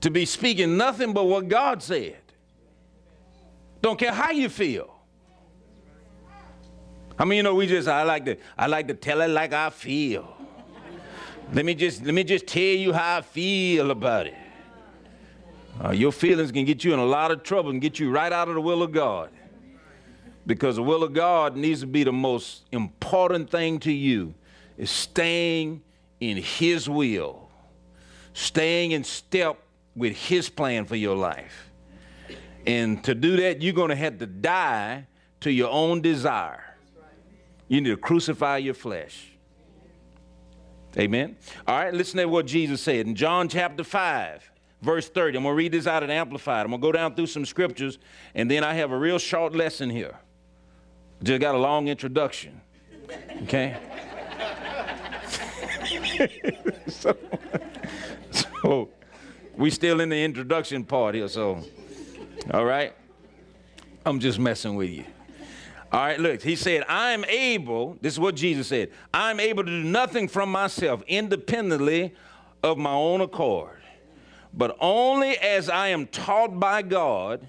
to 0.00 0.10
be 0.10 0.24
speaking 0.24 0.78
nothing 0.78 1.12
but 1.12 1.24
what 1.24 1.48
God 1.48 1.82
said. 1.82 2.16
Don't 3.82 3.98
care 3.98 4.12
how 4.12 4.30
you 4.30 4.48
feel. 4.48 4.94
I 7.18 7.24
mean, 7.24 7.38
you 7.38 7.42
know, 7.42 7.54
we 7.54 7.66
just 7.66 7.88
I 7.88 8.04
like 8.04 8.24
to 8.24 8.36
I 8.56 8.68
like 8.68 8.88
to 8.88 8.94
tell 8.94 9.20
it 9.20 9.28
like 9.28 9.52
I 9.52 9.70
feel. 9.70 10.36
Let 11.52 11.64
me 11.64 11.74
just 11.74 12.02
let 12.04 12.14
me 12.14 12.24
just 12.24 12.46
tell 12.46 12.62
you 12.62 12.92
how 12.92 13.18
I 13.18 13.20
feel 13.20 13.90
about 13.90 14.28
it. 14.28 14.34
Uh, 15.84 15.90
your 15.90 16.12
feelings 16.12 16.52
can 16.52 16.64
get 16.64 16.84
you 16.84 16.92
in 16.94 17.00
a 17.00 17.04
lot 17.04 17.30
of 17.30 17.42
trouble 17.42 17.70
and 17.70 17.80
get 17.80 17.98
you 17.98 18.10
right 18.10 18.32
out 18.32 18.48
of 18.48 18.54
the 18.54 18.60
will 18.60 18.82
of 18.82 18.92
God. 18.92 19.30
Because 20.46 20.76
the 20.76 20.82
will 20.82 21.02
of 21.02 21.12
God 21.12 21.56
needs 21.56 21.80
to 21.80 21.86
be 21.86 22.04
the 22.04 22.12
most 22.12 22.64
important 22.72 23.50
thing 23.50 23.78
to 23.80 23.92
you 23.92 24.34
is 24.76 24.90
staying 24.90 25.82
in 26.20 26.36
his 26.36 26.88
will. 26.88 27.48
Staying 28.32 28.92
in 28.92 29.04
step 29.04 29.58
with 29.94 30.16
his 30.16 30.48
plan 30.48 30.84
for 30.84 30.96
your 30.96 31.16
life. 31.16 31.71
And 32.66 33.02
to 33.04 33.14
do 33.14 33.36
that, 33.38 33.62
you're 33.62 33.72
going 33.72 33.90
to 33.90 33.96
have 33.96 34.18
to 34.18 34.26
die 34.26 35.06
to 35.40 35.50
your 35.50 35.70
own 35.70 36.00
desire. 36.00 36.76
You 37.68 37.80
need 37.80 37.90
to 37.90 37.96
crucify 37.96 38.58
your 38.58 38.74
flesh. 38.74 39.28
Amen. 40.96 41.36
All 41.66 41.78
right, 41.78 41.92
listen 41.92 42.18
to 42.18 42.26
what 42.26 42.46
Jesus 42.46 42.82
said 42.82 43.06
in 43.06 43.14
John 43.14 43.48
chapter 43.48 43.82
5 43.82 44.52
verse 44.82 45.08
30. 45.08 45.38
I'm 45.38 45.44
going 45.44 45.52
to 45.52 45.56
read 45.56 45.72
this 45.72 45.86
out 45.86 46.02
and 46.02 46.12
amplified. 46.12 46.66
I'm 46.66 46.70
going 46.70 46.80
to 46.80 46.86
go 46.86 46.92
down 46.92 47.14
through 47.14 47.28
some 47.28 47.46
scriptures, 47.46 47.98
and 48.34 48.50
then 48.50 48.64
I 48.64 48.74
have 48.74 48.90
a 48.90 48.98
real 48.98 49.18
short 49.18 49.54
lesson 49.54 49.88
here. 49.88 50.18
Just 51.22 51.40
got 51.40 51.54
a 51.54 51.58
long 51.58 51.88
introduction. 51.88 52.60
Okay? 53.44 53.78
so, 56.88 57.16
so, 58.30 58.88
we 59.56 59.70
still 59.70 60.00
in 60.00 60.08
the 60.08 60.22
introduction 60.22 60.84
part 60.84 61.14
here, 61.14 61.28
so, 61.28 61.64
all 62.50 62.64
right? 62.64 62.94
I'm 64.04 64.18
just 64.18 64.38
messing 64.38 64.74
with 64.74 64.90
you. 64.90 65.04
All 65.92 66.00
right, 66.00 66.18
look, 66.18 66.42
he 66.42 66.56
said, 66.56 66.84
I'm 66.88 67.24
able, 67.26 67.98
this 68.00 68.14
is 68.14 68.20
what 68.20 68.34
Jesus 68.34 68.68
said, 68.68 68.90
I'm 69.12 69.38
able 69.38 69.62
to 69.62 69.70
do 69.70 69.84
nothing 69.84 70.26
from 70.26 70.50
myself 70.50 71.02
independently 71.06 72.14
of 72.62 72.78
my 72.78 72.92
own 72.92 73.20
accord 73.20 73.82
but 74.54 74.76
only 74.80 75.36
as 75.38 75.68
I 75.68 75.88
am 75.88 76.06
taught 76.06 76.58
by 76.58 76.82
God 76.82 77.48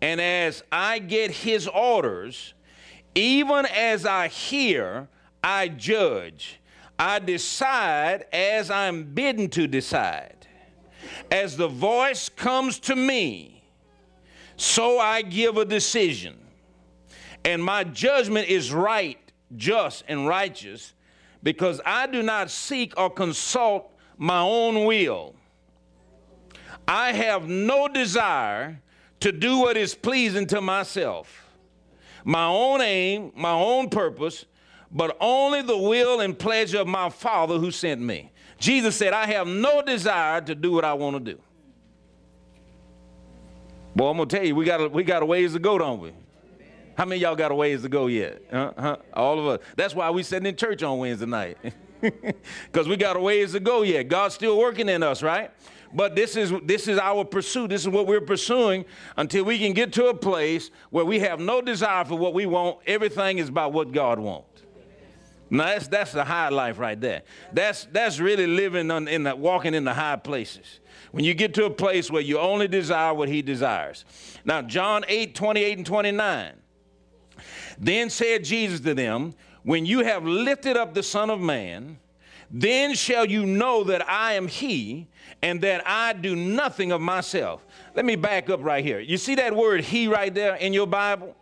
and 0.00 0.20
as 0.20 0.62
I 0.70 0.98
get 0.98 1.30
His 1.30 1.66
orders, 1.66 2.54
even 3.14 3.66
as 3.66 4.06
I 4.06 4.28
hear, 4.28 5.08
I 5.42 5.68
judge. 5.68 6.60
I 6.98 7.18
decide 7.18 8.26
as 8.32 8.70
I'm 8.70 9.04
bidden 9.14 9.48
to 9.50 9.66
decide. 9.66 10.46
As 11.30 11.56
the 11.56 11.68
voice 11.68 12.28
comes 12.28 12.78
to 12.80 12.94
me, 12.94 13.53
so 14.56 14.98
I 14.98 15.22
give 15.22 15.56
a 15.56 15.64
decision. 15.64 16.38
And 17.44 17.62
my 17.62 17.84
judgment 17.84 18.48
is 18.48 18.72
right, 18.72 19.18
just, 19.56 20.04
and 20.08 20.26
righteous 20.26 20.94
because 21.42 21.80
I 21.84 22.06
do 22.06 22.22
not 22.22 22.50
seek 22.50 22.98
or 22.98 23.10
consult 23.10 23.92
my 24.16 24.40
own 24.40 24.86
will 24.86 25.34
I 26.86 27.12
have 27.12 27.48
no 27.48 27.88
desire 27.88 28.80
to 29.20 29.32
do 29.32 29.58
what 29.58 29.76
is 29.76 29.94
pleasing 29.94 30.46
to 30.48 30.60
myself, 30.60 31.46
my 32.24 32.46
own 32.46 32.82
aim, 32.82 33.32
my 33.34 33.52
own 33.52 33.88
purpose, 33.88 34.44
but 34.90 35.16
only 35.18 35.62
the 35.62 35.78
will 35.78 36.20
and 36.20 36.38
pleasure 36.38 36.80
of 36.80 36.86
my 36.86 37.08
Father 37.08 37.58
who 37.58 37.70
sent 37.70 38.00
me. 38.00 38.32
Jesus 38.58 38.96
said, 38.96 39.12
I 39.12 39.26
have 39.26 39.46
no 39.46 39.82
desire 39.82 40.40
to 40.42 40.54
do 40.54 40.72
what 40.72 40.84
I 40.84 40.92
want 40.92 41.24
to 41.24 41.32
do. 41.32 41.40
Boy, 43.94 44.10
I'm 44.10 44.16
gonna 44.16 44.28
tell 44.28 44.44
you, 44.44 44.56
we 44.56 44.64
got 44.64 44.80
a, 44.80 44.88
we 44.88 45.04
got 45.04 45.22
a 45.22 45.26
ways 45.26 45.52
to 45.52 45.58
go, 45.58 45.78
don't 45.78 46.00
we? 46.00 46.12
How 46.96 47.04
many 47.04 47.20
y'all 47.20 47.36
got 47.36 47.50
a 47.50 47.54
ways 47.54 47.82
to 47.82 47.88
go 47.88 48.06
yet? 48.06 48.42
Uh-huh. 48.52 48.96
All 49.12 49.38
of 49.38 49.46
us. 49.46 49.60
That's 49.76 49.94
why 49.94 50.10
we 50.10 50.22
sitting 50.22 50.46
in 50.46 50.56
church 50.56 50.82
on 50.82 50.98
Wednesday 50.98 51.26
night, 51.26 51.58
because 52.00 52.88
we 52.88 52.96
got 52.96 53.16
a 53.16 53.20
ways 53.20 53.52
to 53.52 53.60
go 53.60 53.82
yet. 53.82 54.08
God's 54.08 54.34
still 54.34 54.58
working 54.58 54.88
in 54.88 55.02
us, 55.02 55.22
right? 55.22 55.50
But 55.92 56.16
this 56.16 56.36
is 56.36 56.52
this 56.64 56.88
is 56.88 56.98
our 56.98 57.24
pursuit. 57.24 57.70
This 57.70 57.82
is 57.82 57.88
what 57.88 58.08
we're 58.08 58.20
pursuing 58.20 58.84
until 59.16 59.44
we 59.44 59.58
can 59.58 59.72
get 59.72 59.92
to 59.94 60.06
a 60.06 60.14
place 60.14 60.70
where 60.90 61.04
we 61.04 61.20
have 61.20 61.38
no 61.38 61.60
desire 61.60 62.04
for 62.04 62.18
what 62.18 62.34
we 62.34 62.46
want. 62.46 62.78
Everything 62.86 63.38
is 63.38 63.48
about 63.48 63.72
what 63.72 63.92
God 63.92 64.18
wants. 64.18 64.62
Now 65.50 65.66
that's 65.66 65.86
that's 65.86 66.12
the 66.12 66.24
high 66.24 66.48
life 66.48 66.80
right 66.80 67.00
there. 67.00 67.22
That's 67.52 67.86
that's 67.92 68.18
really 68.18 68.48
living 68.48 68.90
in 68.90 69.22
the 69.22 69.36
walking 69.36 69.74
in 69.74 69.84
the 69.84 69.94
high 69.94 70.16
places. 70.16 70.80
When 71.14 71.24
you 71.24 71.32
get 71.32 71.54
to 71.54 71.64
a 71.64 71.70
place 71.70 72.10
where 72.10 72.22
you 72.22 72.40
only 72.40 72.66
desire 72.66 73.14
what 73.14 73.28
He 73.28 73.40
desires. 73.40 74.04
Now 74.44 74.62
John 74.62 75.04
8, 75.06 75.32
28 75.32 75.76
and 75.78 75.86
29. 75.86 76.52
Then 77.78 78.10
said 78.10 78.42
Jesus 78.42 78.80
to 78.80 78.94
them, 78.94 79.32
When 79.62 79.86
you 79.86 80.00
have 80.00 80.24
lifted 80.24 80.76
up 80.76 80.92
the 80.92 81.04
Son 81.04 81.30
of 81.30 81.40
Man, 81.40 82.00
then 82.50 82.94
shall 82.94 83.24
you 83.26 83.46
know 83.46 83.84
that 83.84 84.08
I 84.10 84.32
am 84.32 84.48
He, 84.48 85.06
and 85.40 85.60
that 85.60 85.86
I 85.86 86.14
do 86.14 86.34
nothing 86.34 86.90
of 86.90 87.00
myself. 87.00 87.64
Let 87.94 88.04
me 88.04 88.16
back 88.16 88.50
up 88.50 88.64
right 88.64 88.84
here. 88.84 88.98
You 88.98 89.16
see 89.16 89.36
that 89.36 89.54
word 89.54 89.84
He 89.84 90.08
right 90.08 90.34
there 90.34 90.56
in 90.56 90.72
your 90.72 90.88
Bible? 90.88 91.36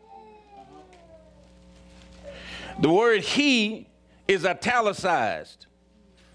The 2.78 2.90
word 2.90 3.22
He 3.22 3.88
is 4.28 4.44
italicized. 4.44 5.64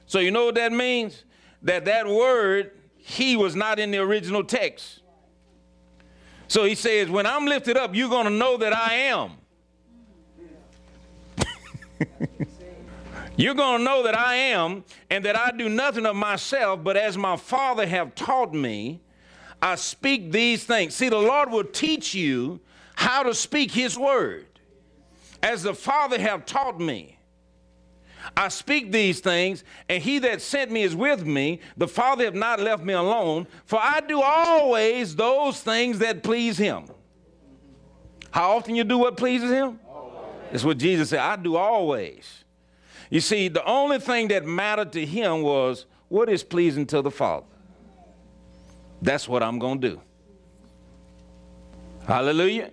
So 0.07 0.17
you 0.17 0.31
know 0.31 0.45
what 0.45 0.55
that 0.55 0.71
means? 0.71 1.23
That 1.61 1.85
that 1.85 2.07
word 2.07 2.71
He 3.07 3.37
was 3.37 3.55
not 3.55 3.79
in 3.79 3.91
the 3.91 3.99
original 3.99 4.43
text. 4.43 4.99
So 6.49 6.65
he 6.65 6.75
says, 6.75 7.09
When 7.09 7.25
I'm 7.25 7.45
lifted 7.45 7.77
up, 7.77 7.95
you're 7.95 8.09
going 8.09 8.25
to 8.25 8.29
know 8.29 8.57
that 8.57 8.75
I 8.75 8.93
am. 8.95 9.31
you're 13.37 13.53
going 13.53 13.77
to 13.77 13.83
know 13.85 14.03
that 14.03 14.17
I 14.17 14.35
am, 14.35 14.83
and 15.09 15.23
that 15.23 15.37
I 15.37 15.51
do 15.51 15.69
nothing 15.69 16.05
of 16.05 16.17
myself, 16.17 16.83
but 16.83 16.97
as 16.97 17.17
my 17.17 17.37
Father 17.37 17.87
have 17.87 18.13
taught 18.13 18.53
me, 18.53 18.99
I 19.61 19.75
speak 19.75 20.33
these 20.33 20.65
things. 20.65 20.93
See, 20.93 21.07
the 21.07 21.17
Lord 21.17 21.49
will 21.49 21.63
teach 21.63 22.13
you 22.13 22.59
how 22.95 23.23
to 23.23 23.33
speak 23.33 23.71
his 23.71 23.97
word. 23.97 24.47
As 25.41 25.63
the 25.63 25.73
Father 25.73 26.19
have 26.19 26.45
taught 26.45 26.77
me. 26.77 27.16
I 28.35 28.49
speak 28.49 28.91
these 28.91 29.19
things, 29.19 29.63
and 29.87 30.01
he 30.01 30.19
that 30.19 30.41
sent 30.41 30.71
me 30.71 30.83
is 30.83 30.95
with 30.95 31.25
me. 31.25 31.59
The 31.77 31.87
Father 31.87 32.25
have 32.25 32.35
not 32.35 32.59
left 32.59 32.83
me 32.83 32.93
alone, 32.93 33.47
for 33.65 33.79
I 33.81 34.01
do 34.01 34.21
always 34.21 35.15
those 35.15 35.61
things 35.61 35.99
that 35.99 36.23
please 36.23 36.57
him. 36.57 36.85
How 38.31 38.57
often 38.57 38.75
you 38.75 38.83
do 38.83 38.97
what 38.97 39.17
pleases 39.17 39.51
him? 39.51 39.79
That's 40.51 40.63
what 40.63 40.77
Jesus 40.77 41.09
said. 41.09 41.19
I 41.19 41.35
do 41.35 41.55
always. 41.55 42.43
You 43.09 43.21
see, 43.21 43.47
the 43.47 43.63
only 43.65 43.99
thing 43.99 44.27
that 44.29 44.45
mattered 44.45 44.91
to 44.93 45.05
him 45.05 45.41
was 45.41 45.85
what 46.09 46.29
is 46.29 46.43
pleasing 46.43 46.85
to 46.87 47.01
the 47.01 47.11
Father. 47.11 47.45
That's 49.01 49.27
what 49.27 49.43
I'm 49.43 49.59
going 49.59 49.79
to 49.81 49.89
do. 49.89 50.01
Hallelujah. 52.05 52.71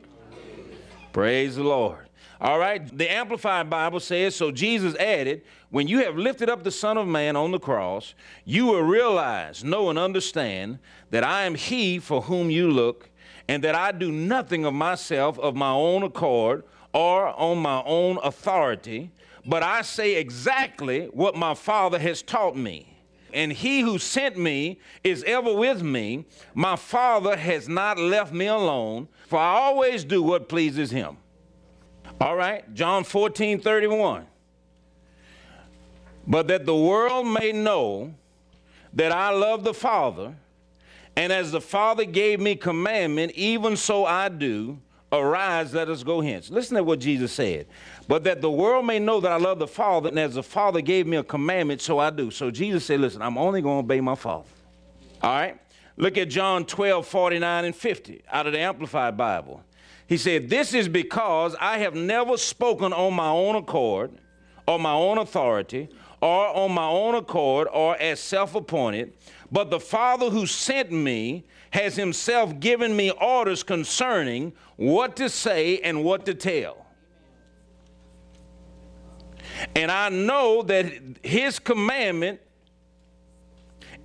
Praise 1.12 1.56
the 1.56 1.64
Lord. 1.64 2.03
All 2.44 2.58
right, 2.58 2.86
the 2.98 3.10
Amplified 3.10 3.70
Bible 3.70 4.00
says 4.00 4.36
so 4.36 4.50
Jesus 4.50 4.94
added, 4.96 5.44
When 5.70 5.88
you 5.88 6.00
have 6.04 6.18
lifted 6.18 6.50
up 6.50 6.62
the 6.62 6.70
Son 6.70 6.98
of 6.98 7.08
Man 7.08 7.36
on 7.36 7.52
the 7.52 7.58
cross, 7.58 8.12
you 8.44 8.66
will 8.66 8.82
realize, 8.82 9.64
know, 9.64 9.88
and 9.88 9.98
understand 9.98 10.78
that 11.10 11.24
I 11.24 11.44
am 11.44 11.54
He 11.54 11.98
for 11.98 12.20
whom 12.20 12.50
you 12.50 12.70
look, 12.70 13.08
and 13.48 13.64
that 13.64 13.74
I 13.74 13.92
do 13.92 14.12
nothing 14.12 14.66
of 14.66 14.74
myself 14.74 15.38
of 15.38 15.56
my 15.56 15.70
own 15.70 16.02
accord 16.02 16.64
or 16.92 17.28
on 17.28 17.60
my 17.60 17.82
own 17.86 18.18
authority, 18.22 19.10
but 19.46 19.62
I 19.62 19.80
say 19.80 20.16
exactly 20.16 21.06
what 21.14 21.34
my 21.34 21.54
Father 21.54 21.98
has 21.98 22.20
taught 22.20 22.58
me. 22.58 22.94
And 23.32 23.52
he 23.52 23.80
who 23.80 23.98
sent 23.98 24.36
me 24.36 24.80
is 25.02 25.24
ever 25.24 25.54
with 25.54 25.82
me. 25.82 26.26
My 26.54 26.76
Father 26.76 27.38
has 27.38 27.70
not 27.70 27.98
left 27.98 28.34
me 28.34 28.48
alone, 28.48 29.08
for 29.28 29.38
I 29.38 29.54
always 29.54 30.04
do 30.04 30.22
what 30.22 30.50
pleases 30.50 30.90
him. 30.90 31.16
All 32.20 32.36
right, 32.36 32.72
John 32.74 33.04
14, 33.04 33.60
31. 33.60 34.26
But 36.26 36.48
that 36.48 36.64
the 36.64 36.76
world 36.76 37.26
may 37.26 37.52
know 37.52 38.14
that 38.94 39.12
I 39.12 39.30
love 39.30 39.64
the 39.64 39.74
Father, 39.74 40.34
and 41.16 41.32
as 41.32 41.52
the 41.52 41.60
Father 41.60 42.04
gave 42.04 42.40
me 42.40 42.56
commandment, 42.56 43.32
even 43.32 43.76
so 43.76 44.04
I 44.04 44.28
do. 44.28 44.78
Arise, 45.12 45.72
let 45.72 45.88
us 45.88 46.02
go 46.02 46.20
hence. 46.20 46.50
Listen 46.50 46.76
to 46.76 46.82
what 46.82 46.98
Jesus 46.98 47.30
said. 47.30 47.66
But 48.08 48.24
that 48.24 48.40
the 48.40 48.50
world 48.50 48.84
may 48.84 48.98
know 48.98 49.20
that 49.20 49.30
I 49.30 49.36
love 49.36 49.60
the 49.60 49.66
Father, 49.68 50.08
and 50.08 50.18
as 50.18 50.34
the 50.34 50.42
Father 50.42 50.80
gave 50.80 51.06
me 51.06 51.16
a 51.18 51.22
commandment, 51.22 51.80
so 51.80 52.00
I 52.00 52.10
do. 52.10 52.32
So 52.32 52.50
Jesus 52.50 52.84
said, 52.84 52.98
Listen, 53.00 53.22
I'm 53.22 53.38
only 53.38 53.62
going 53.62 53.76
to 53.76 53.84
obey 53.84 54.00
my 54.00 54.16
Father. 54.16 54.48
All 55.22 55.30
right? 55.30 55.60
Look 55.96 56.18
at 56.18 56.28
John 56.28 56.64
12, 56.64 57.06
49 57.06 57.64
and 57.64 57.76
50 57.76 58.22
out 58.30 58.48
of 58.48 58.52
the 58.52 58.58
Amplified 58.58 59.16
Bible. 59.16 59.62
He 60.06 60.16
said, 60.16 60.48
This 60.48 60.74
is 60.74 60.88
because 60.88 61.56
I 61.60 61.78
have 61.78 61.94
never 61.94 62.36
spoken 62.36 62.92
on 62.92 63.14
my 63.14 63.28
own 63.28 63.56
accord, 63.56 64.12
or 64.66 64.78
my 64.78 64.92
own 64.92 65.18
authority, 65.18 65.88
or 66.20 66.48
on 66.48 66.72
my 66.72 66.86
own 66.86 67.14
accord, 67.14 67.68
or 67.72 67.96
as 68.00 68.20
self 68.20 68.54
appointed, 68.54 69.12
but 69.50 69.70
the 69.70 69.80
Father 69.80 70.30
who 70.30 70.46
sent 70.46 70.90
me 70.90 71.44
has 71.70 71.96
himself 71.96 72.60
given 72.60 72.94
me 72.96 73.10
orders 73.10 73.62
concerning 73.62 74.52
what 74.76 75.16
to 75.16 75.28
say 75.28 75.78
and 75.80 76.04
what 76.04 76.24
to 76.26 76.34
tell. 76.34 76.86
And 79.74 79.90
I 79.90 80.08
know 80.08 80.62
that 80.62 80.92
his 81.22 81.58
commandment 81.58 82.40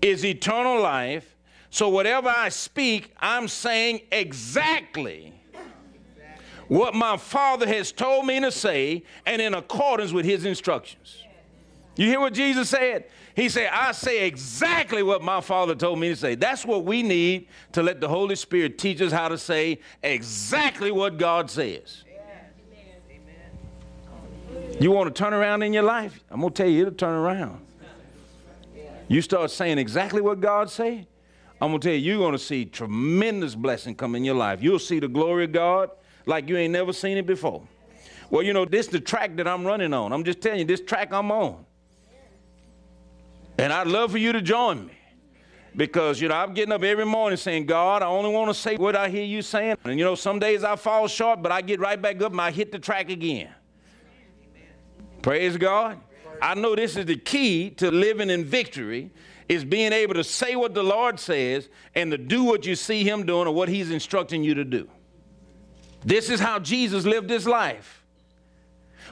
is 0.01 0.25
eternal 0.25 0.81
life. 0.81 1.35
So 1.69 1.89
whatever 1.89 2.29
I 2.29 2.49
speak, 2.49 3.13
I'm 3.19 3.47
saying 3.47 4.01
exactly 4.11 5.38
what 6.69 6.95
my 6.95 7.17
father 7.17 7.67
has 7.67 7.91
told 7.91 8.25
me 8.25 8.39
to 8.39 8.51
say 8.51 9.03
and 9.25 9.41
in 9.41 9.53
accordance 9.53 10.13
with 10.13 10.23
his 10.23 10.45
instructions. 10.45 11.23
You 11.97 12.05
hear 12.05 12.19
what 12.21 12.33
Jesus 12.33 12.69
said? 12.69 13.05
He 13.35 13.49
said, 13.49 13.69
I 13.73 13.91
say 13.91 14.25
exactly 14.25 15.03
what 15.03 15.21
my 15.21 15.41
father 15.41 15.75
told 15.75 15.99
me 15.99 16.09
to 16.09 16.15
say. 16.15 16.35
That's 16.35 16.65
what 16.65 16.85
we 16.85 17.03
need 17.03 17.47
to 17.73 17.83
let 17.83 17.99
the 17.99 18.07
Holy 18.07 18.35
Spirit 18.35 18.77
teach 18.77 19.01
us 19.01 19.11
how 19.11 19.27
to 19.27 19.37
say 19.37 19.79
exactly 20.01 20.91
what 20.91 21.17
God 21.17 21.49
says. 21.49 22.03
You 24.79 24.91
want 24.91 25.13
to 25.13 25.23
turn 25.23 25.33
around 25.33 25.63
in 25.63 25.73
your 25.73 25.83
life? 25.83 26.23
I'm 26.29 26.39
going 26.39 26.53
to 26.53 26.63
tell 26.63 26.69
you, 26.71 26.83
it'll 26.83 26.93
turn 26.93 27.15
around. 27.15 27.59
You 29.07 29.21
start 29.21 29.51
saying 29.51 29.79
exactly 29.79 30.21
what 30.21 30.39
God 30.39 30.69
say, 30.69 31.07
I'm 31.59 31.71
going 31.71 31.81
to 31.81 31.87
tell 31.89 31.95
you, 31.95 32.13
you're 32.13 32.19
going 32.19 32.31
to 32.31 32.39
see 32.39 32.63
tremendous 32.63 33.55
blessing 33.55 33.95
come 33.95 34.15
in 34.15 34.23
your 34.23 34.35
life. 34.35 34.61
You'll 34.61 34.79
see 34.79 34.99
the 34.99 35.07
glory 35.07 35.45
of 35.45 35.51
God 35.51 35.89
like 36.25 36.47
you 36.49 36.57
ain't 36.57 36.73
never 36.73 36.93
seen 36.93 37.17
it 37.17 37.25
before. 37.25 37.63
Well, 38.29 38.43
you 38.43 38.53
know, 38.53 38.65
this 38.65 38.85
is 38.85 38.91
the 38.91 38.99
track 38.99 39.35
that 39.37 39.47
I'm 39.47 39.65
running 39.65 39.93
on. 39.93 40.13
I'm 40.13 40.23
just 40.23 40.41
telling 40.41 40.59
you, 40.59 40.65
this 40.65 40.81
track 40.81 41.11
I'm 41.11 41.31
on. 41.31 41.65
And 43.57 43.73
I'd 43.73 43.87
love 43.87 44.11
for 44.11 44.17
you 44.17 44.31
to 44.31 44.41
join 44.41 44.85
me. 44.87 44.93
Because, 45.75 46.19
you 46.19 46.27
know, 46.27 46.35
I'm 46.35 46.53
getting 46.53 46.71
up 46.71 46.83
every 46.83 47.05
morning 47.05 47.37
saying, 47.37 47.65
God, 47.65 48.01
I 48.01 48.07
only 48.07 48.31
want 48.31 48.49
to 48.49 48.53
say 48.53 48.75
what 48.75 48.95
I 48.95 49.09
hear 49.09 49.23
you 49.23 49.41
saying. 49.41 49.77
And, 49.83 49.99
you 49.99 50.05
know, 50.05 50.15
some 50.15 50.39
days 50.39 50.63
I 50.63 50.75
fall 50.75 51.07
short, 51.07 51.41
but 51.41 51.51
I 51.51 51.61
get 51.61 51.79
right 51.79 52.01
back 52.01 52.21
up 52.21 52.31
and 52.31 52.41
I 52.41 52.51
hit 52.51 52.71
the 52.71 52.79
track 52.79 53.09
again. 53.09 53.49
Praise 55.21 55.57
God. 55.57 55.99
I 56.41 56.55
know 56.55 56.75
this 56.75 56.95
is 56.95 57.05
the 57.05 57.17
key 57.17 57.69
to 57.71 57.91
living 57.91 58.29
in 58.29 58.45
victory 58.45 59.11
is 59.47 59.65
being 59.65 59.91
able 59.91 60.13
to 60.13 60.23
say 60.23 60.55
what 60.55 60.73
the 60.73 60.83
Lord 60.83 61.19
says 61.19 61.69
and 61.95 62.11
to 62.11 62.17
do 62.17 62.43
what 62.43 62.65
you 62.65 62.75
see 62.75 63.03
him 63.03 63.25
doing 63.25 63.47
or 63.47 63.53
what 63.53 63.67
he's 63.67 63.91
instructing 63.91 64.43
you 64.43 64.53
to 64.55 64.63
do. 64.63 64.87
This 66.03 66.29
is 66.29 66.39
how 66.39 66.59
Jesus 66.59 67.05
lived 67.05 67.29
his 67.29 67.47
life. 67.47 68.03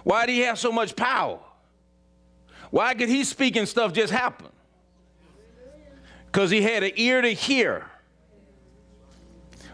Why 0.04 0.26
did 0.26 0.34
he 0.34 0.42
have 0.42 0.58
so 0.58 0.72
much 0.72 0.96
power? 0.96 1.40
Why 2.70 2.94
could 2.94 3.10
he 3.10 3.24
speak 3.24 3.56
and 3.56 3.68
stuff 3.68 3.94
just 3.94 4.12
happen? 4.12 4.48
Because 6.26 6.50
he 6.50 6.62
had 6.62 6.84
an 6.84 6.92
ear 6.96 7.22
to 7.22 7.30
hear 7.30 7.86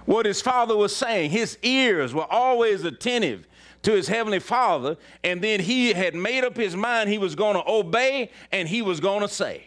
what 0.06 0.26
his 0.26 0.42
father 0.42 0.76
was 0.76 0.96
saying. 0.96 1.32
His 1.32 1.58
ears 1.62 2.14
were 2.14 2.32
always 2.32 2.84
attentive 2.84 3.48
to 3.84 3.92
his 3.92 4.08
heavenly 4.08 4.40
father, 4.40 4.98
and 5.24 5.42
then 5.42 5.60
he 5.60 5.94
had 5.94 6.16
made 6.16 6.44
up 6.44 6.56
his 6.56 6.76
mind 6.76 7.10
he 7.10 7.18
was 7.18 7.36
going 7.36 7.56
to 7.56 7.64
obey 7.70 8.30
and 8.52 8.68
he 8.68 8.82
was 8.82 9.00
going 9.00 9.22
to 9.22 9.28
say. 9.28 9.64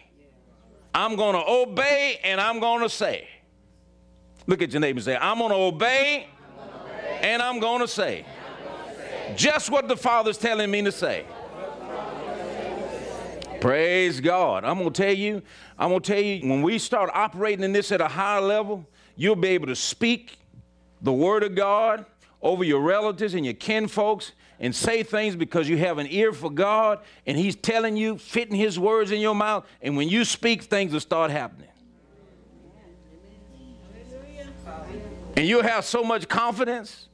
I'm 0.95 1.17
going 1.17 1.35
to 1.35 1.45
obey 1.47 2.19
and 2.25 2.41
I'm 2.41 2.59
going 2.59 2.83
to 2.83 2.89
say. 2.89 3.29
Look 4.47 4.63
at 4.63 4.73
your 4.73 4.81
neighbor 4.81 4.99
and 4.99 5.05
say, 5.05 5.17
I'm 5.17 5.39
going 5.39 5.51
to 5.51 5.57
obey 5.57 6.29
and 7.23 7.43
I'm 7.43 7.61
going 7.61 7.81
to 7.81 7.89
say 7.89 8.25
just 9.37 9.71
what 9.71 9.89
the 9.89 9.97
Father's 9.97 10.39
telling 10.39 10.71
me 10.71 10.83
to 10.83 10.93
say. 10.93 11.25
Praise 13.61 14.21
God. 14.21 14.65
I'm 14.65 14.79
going 14.79 14.93
to 14.93 15.03
tell 15.03 15.15
you, 15.15 15.43
I'm 15.79 15.89
going 15.91 16.01
to 16.03 16.13
tell 16.13 16.23
you, 16.23 16.49
when 16.49 16.63
we 16.63 16.79
start 16.79 17.11
operating 17.13 17.65
in 17.65 17.73
this 17.73 17.91
at 17.91 18.01
a 18.01 18.09
higher 18.09 18.41
level, 18.41 18.87
you'll 19.17 19.35
be 19.37 19.49
able 19.49 19.67
to 19.67 19.77
speak 19.77 20.39
the 21.03 21.13
Word 21.13 21.43
of 21.43 21.55
God 21.55 22.05
over 22.43 22.65
your 22.65 22.81
relatives 22.81 23.35
and 23.35 23.45
your 23.45 23.55
kinfolks 23.55 24.33
and 24.61 24.75
say 24.75 25.03
things 25.03 25.37
because 25.37 25.69
you 25.69 25.79
have 25.79 25.99
an 25.99 26.07
ear 26.11 26.33
for 26.33 26.51
God 26.51 27.01
and 27.27 27.37
He's 27.37 27.57
telling 27.57 27.97
you, 27.97 28.19
fitting 28.19 28.57
His 28.57 28.79
words 28.79 29.11
in 29.11 29.21
your 29.21 29.35
mouth. 29.35 29.67
And 29.83 29.97
when 29.97 30.09
you 30.09 30.25
speak, 30.25 30.65
things 30.65 30.93
will 30.93 31.01
start 31.01 31.31
happening. 31.31 31.69
And 35.37 35.47
you'll 35.47 35.63
have 35.63 35.85
so 35.85 36.03
much 36.03 36.29
confidence, 36.29 37.09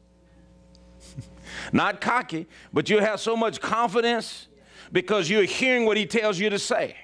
not 1.72 2.00
cocky, 2.00 2.46
but 2.72 2.88
you'll 2.88 3.00
have 3.00 3.20
so 3.20 3.36
much 3.36 3.60
confidence 3.60 4.46
because 4.92 5.28
you're 5.28 5.42
hearing 5.44 5.84
what 5.84 5.96
he 5.96 6.06
tells 6.06 6.38
you 6.38 6.48
to 6.50 6.58
say. 6.58 6.96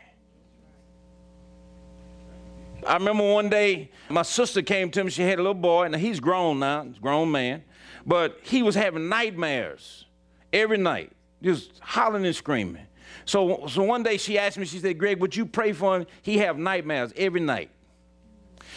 I 2.86 2.94
remember 2.94 3.24
one 3.24 3.48
day 3.48 3.90
my 4.08 4.22
sister 4.22 4.62
came 4.62 4.90
to 4.92 5.02
me, 5.02 5.10
she 5.10 5.22
had 5.22 5.38
a 5.38 5.42
little 5.42 5.54
boy, 5.54 5.84
and 5.84 5.96
he's 5.96 6.20
grown 6.20 6.60
now, 6.60 6.84
he's 6.84 6.98
grown 6.98 7.30
man, 7.30 7.64
but 8.06 8.38
he 8.42 8.62
was 8.62 8.76
having 8.76 9.08
nightmares 9.08 10.06
every 10.52 10.78
night, 10.78 11.10
just 11.42 11.80
hollering 11.80 12.24
and 12.24 12.36
screaming. 12.36 12.86
So, 13.24 13.66
so 13.66 13.82
one 13.82 14.04
day 14.04 14.16
she 14.16 14.38
asked 14.38 14.56
me, 14.56 14.64
she 14.64 14.78
said, 14.78 14.98
Greg, 14.98 15.20
would 15.20 15.34
you 15.34 15.44
pray 15.44 15.72
for 15.72 15.96
him? 15.96 16.06
He 16.22 16.38
have 16.38 16.56
nightmares 16.56 17.12
every 17.16 17.40
night. 17.40 17.70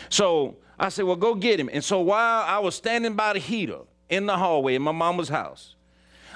So 0.10 0.58
I 0.82 0.90
said, 0.90 1.06
well, 1.06 1.16
go 1.16 1.36
get 1.36 1.60
him. 1.60 1.70
And 1.72 1.84
so 1.84 2.02
while 2.02 2.44
I 2.44 2.58
was 2.58 2.74
standing 2.74 3.14
by 3.14 3.34
the 3.34 3.40
heater 3.40 3.82
in 4.10 4.26
the 4.26 4.36
hallway 4.36 4.74
in 4.74 4.82
my 4.82 4.92
mama's 4.92 5.30
house, 5.30 5.76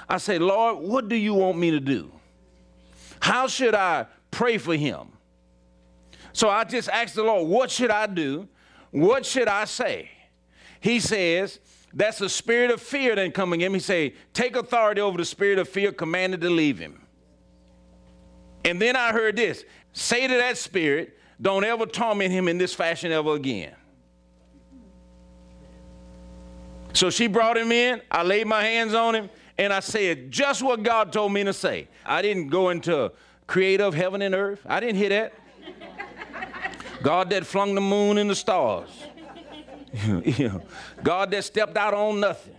I 0.08 0.18
said, 0.18 0.40
Lord, 0.40 0.78
what 0.78 1.08
do 1.08 1.16
you 1.16 1.34
want 1.34 1.58
me 1.58 1.72
to 1.72 1.80
do? 1.80 2.12
How 3.18 3.48
should 3.48 3.74
I 3.74 4.06
pray 4.30 4.58
for 4.58 4.76
him? 4.76 5.08
So 6.32 6.48
I 6.48 6.62
just 6.62 6.88
asked 6.88 7.16
the 7.16 7.24
Lord, 7.24 7.48
what 7.48 7.72
should 7.72 7.90
I 7.90 8.06
do? 8.06 8.46
What 8.92 9.26
should 9.26 9.48
I 9.48 9.64
say? 9.64 10.10
He 10.80 11.00
says, 11.00 11.58
that's 11.92 12.18
the 12.18 12.28
spirit 12.28 12.70
of 12.70 12.80
fear 12.80 13.16
then 13.16 13.32
coming 13.32 13.62
in. 13.62 13.74
He 13.74 13.80
say, 13.80 14.14
take 14.32 14.54
authority 14.54 15.00
over 15.00 15.18
the 15.18 15.24
spirit 15.24 15.58
of 15.58 15.68
fear, 15.68 15.90
commanded 15.90 16.40
to 16.42 16.50
leave 16.50 16.78
him. 16.78 17.04
And 18.64 18.80
then 18.80 18.94
I 18.94 19.10
heard 19.10 19.34
this 19.34 19.64
say 19.92 20.28
to 20.28 20.34
that 20.34 20.56
spirit, 20.56 21.18
don't 21.40 21.64
ever 21.64 21.84
torment 21.84 22.30
him 22.30 22.46
in 22.46 22.58
this 22.58 22.74
fashion 22.74 23.10
ever 23.10 23.34
again. 23.34 23.74
So 26.96 27.10
she 27.10 27.26
brought 27.26 27.58
him 27.58 27.72
in. 27.72 28.00
I 28.10 28.22
laid 28.22 28.46
my 28.46 28.62
hands 28.62 28.94
on 28.94 29.14
him 29.14 29.28
and 29.58 29.70
I 29.70 29.80
said 29.80 30.30
just 30.30 30.62
what 30.62 30.82
God 30.82 31.12
told 31.12 31.30
me 31.30 31.44
to 31.44 31.52
say. 31.52 31.88
I 32.06 32.22
didn't 32.22 32.48
go 32.48 32.70
into 32.70 33.12
creator 33.46 33.84
of 33.84 33.92
heaven 33.92 34.22
and 34.22 34.34
earth. 34.34 34.62
I 34.64 34.80
didn't 34.80 34.96
hear 34.96 35.10
that. 35.10 35.34
God 37.02 37.28
that 37.30 37.44
flung 37.44 37.74
the 37.74 37.82
moon 37.82 38.16
and 38.16 38.30
the 38.30 38.34
stars. 38.34 38.88
God 41.02 41.30
that 41.32 41.44
stepped 41.44 41.76
out 41.76 41.92
on 41.92 42.20
nothing. 42.20 42.54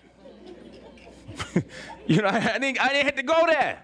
you 2.08 2.22
know, 2.22 2.28
I 2.28 2.60
didn't, 2.60 2.80
I 2.80 2.90
didn't 2.90 3.06
have 3.06 3.16
to 3.16 3.24
go 3.24 3.44
there. 3.48 3.84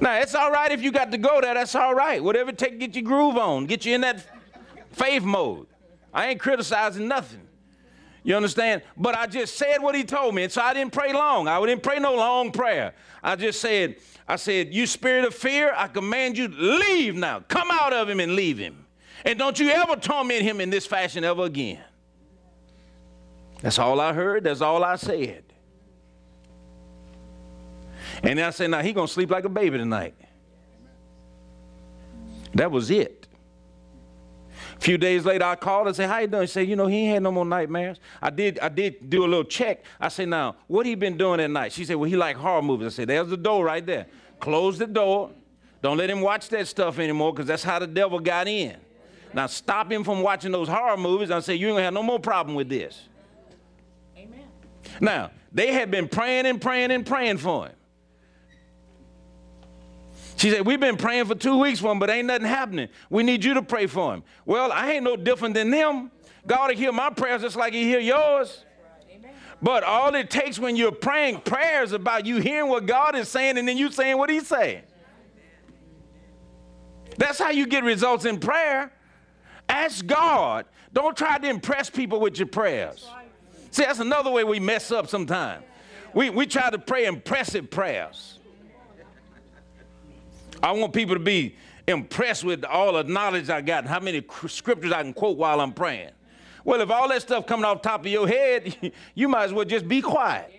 Now, 0.00 0.20
it's 0.20 0.34
all 0.34 0.50
right 0.50 0.72
if 0.72 0.82
you 0.82 0.90
got 0.90 1.10
to 1.10 1.18
go 1.18 1.42
there. 1.42 1.52
That's 1.52 1.74
all 1.74 1.94
right. 1.94 2.24
Whatever 2.24 2.48
it 2.48 2.58
take, 2.58 2.78
get 2.78 2.94
your 2.94 3.04
groove 3.04 3.36
on, 3.36 3.66
get 3.66 3.84
you 3.84 3.94
in 3.94 4.00
that 4.00 4.24
faith 4.92 5.22
mode. 5.22 5.66
I 6.12 6.28
ain't 6.28 6.40
criticizing 6.40 7.08
nothing. 7.08 7.46
You 8.22 8.36
understand? 8.36 8.82
But 8.96 9.16
I 9.16 9.26
just 9.26 9.56
said 9.56 9.78
what 9.78 9.94
he 9.94 10.04
told 10.04 10.34
me, 10.34 10.42
and 10.42 10.52
so 10.52 10.60
I 10.60 10.74
didn't 10.74 10.92
pray 10.92 11.12
long. 11.12 11.48
I 11.48 11.64
didn't 11.64 11.82
pray 11.82 11.98
no 11.98 12.14
long 12.14 12.52
prayer. 12.52 12.94
I 13.22 13.36
just 13.36 13.60
said, 13.60 13.96
I 14.28 14.36
said, 14.36 14.74
you 14.74 14.86
spirit 14.86 15.24
of 15.24 15.34
fear, 15.34 15.72
I 15.74 15.88
command 15.88 16.36
you, 16.36 16.48
leave 16.48 17.14
now. 17.14 17.40
Come 17.48 17.68
out 17.70 17.92
of 17.92 18.08
him 18.08 18.20
and 18.20 18.36
leave 18.36 18.58
him. 18.58 18.86
And 19.24 19.38
don't 19.38 19.58
you 19.58 19.70
ever 19.70 19.96
torment 19.96 20.42
him 20.42 20.60
in 20.60 20.70
this 20.70 20.86
fashion 20.86 21.24
ever 21.24 21.44
again. 21.44 21.82
That's 23.60 23.78
all 23.78 24.00
I 24.00 24.12
heard. 24.12 24.44
That's 24.44 24.60
all 24.60 24.84
I 24.84 24.96
said. 24.96 25.44
And 28.22 28.38
then 28.38 28.46
I 28.46 28.50
said, 28.50 28.70
now 28.70 28.82
he 28.82 28.92
gonna 28.92 29.08
sleep 29.08 29.30
like 29.30 29.44
a 29.44 29.50
baby 29.50 29.78
tonight. 29.78 30.14
That 32.54 32.70
was 32.70 32.90
it. 32.90 33.19
A 34.80 34.82
few 34.82 34.96
days 34.96 35.26
later, 35.26 35.44
I 35.44 35.56
called 35.56 35.88
and 35.88 35.96
said, 35.96 36.08
"How 36.08 36.20
you 36.20 36.26
doing?" 36.26 36.44
He 36.44 36.46
said, 36.46 36.66
"You 36.66 36.74
know, 36.74 36.86
he 36.86 37.00
ain't 37.00 37.12
had 37.12 37.22
no 37.22 37.30
more 37.30 37.44
nightmares." 37.44 37.98
I 38.22 38.30
did. 38.30 38.58
I 38.60 38.70
did 38.70 39.10
do 39.10 39.26
a 39.26 39.28
little 39.28 39.44
check. 39.44 39.84
I 40.00 40.08
said, 40.08 40.28
"Now, 40.28 40.56
what 40.68 40.86
he 40.86 40.94
been 40.94 41.18
doing 41.18 41.38
at 41.38 41.50
night?" 41.50 41.72
She 41.72 41.84
said, 41.84 41.96
"Well, 41.96 42.08
he 42.08 42.16
like 42.16 42.36
horror 42.36 42.62
movies." 42.62 42.94
I 42.94 42.96
said, 42.96 43.08
"There's 43.08 43.28
the 43.28 43.36
door 43.36 43.62
right 43.62 43.84
there. 43.84 44.06
Close 44.38 44.78
the 44.78 44.86
door. 44.86 45.32
Don't 45.82 45.98
let 45.98 46.08
him 46.08 46.22
watch 46.22 46.48
that 46.48 46.66
stuff 46.66 46.98
anymore, 46.98 47.34
because 47.34 47.46
that's 47.46 47.62
how 47.62 47.78
the 47.78 47.86
devil 47.86 48.18
got 48.20 48.48
in. 48.48 48.76
Now, 49.34 49.48
stop 49.48 49.92
him 49.92 50.02
from 50.02 50.22
watching 50.22 50.50
those 50.50 50.68
horror 50.68 50.96
movies." 50.96 51.30
I 51.30 51.40
said, 51.40 51.58
"You 51.58 51.68
ain't 51.68 51.76
gonna 51.76 51.84
have 51.84 51.94
no 51.94 52.02
more 52.02 52.18
problem 52.18 52.54
with 52.54 52.70
this." 52.70 53.06
Amen. 54.16 54.44
Now, 54.98 55.30
they 55.52 55.74
had 55.74 55.90
been 55.90 56.08
praying 56.08 56.46
and 56.46 56.58
praying 56.58 56.90
and 56.90 57.04
praying 57.04 57.36
for 57.36 57.66
him. 57.66 57.74
She 60.40 60.48
said, 60.48 60.64
We've 60.64 60.80
been 60.80 60.96
praying 60.96 61.26
for 61.26 61.34
two 61.34 61.58
weeks 61.58 61.80
for 61.80 61.92
him, 61.92 61.98
but 61.98 62.08
ain't 62.08 62.26
nothing 62.26 62.46
happening. 62.46 62.88
We 63.10 63.22
need 63.22 63.44
you 63.44 63.52
to 63.52 63.62
pray 63.62 63.86
for 63.86 64.14
him. 64.14 64.22
Well, 64.46 64.72
I 64.72 64.92
ain't 64.92 65.04
no 65.04 65.14
different 65.14 65.54
than 65.54 65.70
them. 65.70 66.10
God 66.46 66.70
will 66.70 66.76
hear 66.78 66.92
my 66.92 67.10
prayers 67.10 67.42
just 67.42 67.56
like 67.56 67.74
he 67.74 67.84
hear 67.84 68.00
yours. 68.00 68.64
But 69.60 69.84
all 69.84 70.14
it 70.14 70.30
takes 70.30 70.58
when 70.58 70.76
you're 70.76 70.92
praying 70.92 71.42
prayers 71.42 71.92
about 71.92 72.24
you 72.24 72.38
hearing 72.38 72.70
what 72.70 72.86
God 72.86 73.14
is 73.16 73.28
saying 73.28 73.58
and 73.58 73.68
then 73.68 73.76
you 73.76 73.92
saying 73.92 74.16
what 74.16 74.30
he's 74.30 74.46
saying. 74.46 74.80
That's 77.18 77.38
how 77.38 77.50
you 77.50 77.66
get 77.66 77.84
results 77.84 78.24
in 78.24 78.40
prayer. 78.40 78.90
Ask 79.68 80.06
God. 80.06 80.64
Don't 80.94 81.14
try 81.14 81.36
to 81.36 81.50
impress 81.50 81.90
people 81.90 82.18
with 82.18 82.38
your 82.38 82.48
prayers. 82.48 83.06
See, 83.72 83.84
that's 83.84 83.98
another 83.98 84.30
way 84.30 84.44
we 84.44 84.58
mess 84.58 84.90
up 84.90 85.06
sometimes. 85.06 85.64
We, 86.14 86.30
we 86.30 86.46
try 86.46 86.70
to 86.70 86.78
pray 86.78 87.04
impressive 87.04 87.70
prayers. 87.70 88.39
I 90.62 90.72
want 90.72 90.92
people 90.92 91.14
to 91.14 91.20
be 91.20 91.56
impressed 91.86 92.44
with 92.44 92.64
all 92.64 92.92
the 92.92 93.04
knowledge 93.04 93.50
I 93.50 93.60
got 93.60 93.80
and 93.80 93.88
how 93.88 94.00
many 94.00 94.22
scriptures 94.46 94.92
I 94.92 95.02
can 95.02 95.12
quote 95.12 95.36
while 95.36 95.60
I'm 95.60 95.72
praying. 95.72 96.10
Well, 96.64 96.80
if 96.80 96.90
all 96.90 97.08
that 97.08 97.22
stuff 97.22 97.46
coming 97.46 97.64
off 97.64 97.82
top 97.82 98.00
of 98.00 98.06
your 98.06 98.28
head, 98.28 98.92
you 99.14 99.28
might 99.28 99.44
as 99.44 99.52
well 99.52 99.64
just 99.64 99.88
be 99.88 100.02
quiet. 100.02 100.52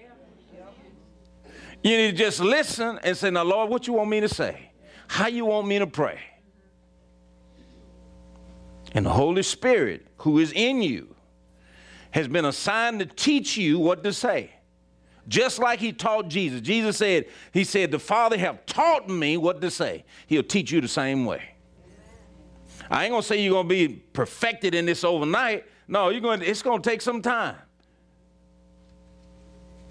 You 1.84 1.98
need 1.98 2.12
to 2.12 2.18
just 2.18 2.40
listen 2.40 3.00
and 3.04 3.18
say, 3.18 3.32
Now, 3.32 3.44
Lord, 3.44 3.70
what 3.70 3.88
you 3.88 3.94
want 3.94 4.10
me 4.10 4.20
to 4.20 4.30
say? 4.30 4.72
How 5.08 5.28
you 5.28 5.46
want 5.46 5.68
me 5.68 5.80
to 5.80 5.88
pray? 5.88 6.20
And 8.94 9.06
the 9.06 9.12
Holy 9.12 9.44
Spirit, 9.44 10.06
who 10.18 10.40
is 10.40 10.52
in 10.52 10.82
you, 10.82 11.16
has 12.12 12.28
been 12.28 12.46
assigned 12.46 13.00
to 13.00 13.06
teach 13.06 13.58
you 13.58 13.80
what 13.80 14.04
to 14.04 14.14
say 14.14 14.52
just 15.28 15.60
like 15.60 15.80
he 15.80 15.94
taught 15.94 16.28
Jesus. 16.28 16.62
Jesus 16.62 16.98
said, 16.98 17.26
He 17.54 17.64
said, 17.64 17.92
The 17.92 18.00
Father 18.00 18.38
have 18.38 18.66
taught 18.66 19.10
me 19.10 19.38
what 19.38 19.62
to 19.62 19.72
say. 19.72 20.06
He'll 20.28 20.44
teach 20.44 20.72
you 20.72 20.82
the 20.82 20.88
same 20.88 21.26
way. 21.26 21.42
I 22.90 23.06
ain't 23.06 23.12
gonna 23.12 23.24
say 23.24 23.42
you're 23.42 23.54
gonna 23.54 23.68
be 23.68 23.88
perfected 23.88 24.76
in 24.76 24.86
this 24.86 25.04
overnight. 25.04 25.66
No, 25.88 26.10
you're 26.10 26.22
going 26.22 26.40
to, 26.42 26.46
it's 26.46 26.62
gonna 26.62 26.82
take 26.82 27.02
some 27.02 27.22
time. 27.22 27.56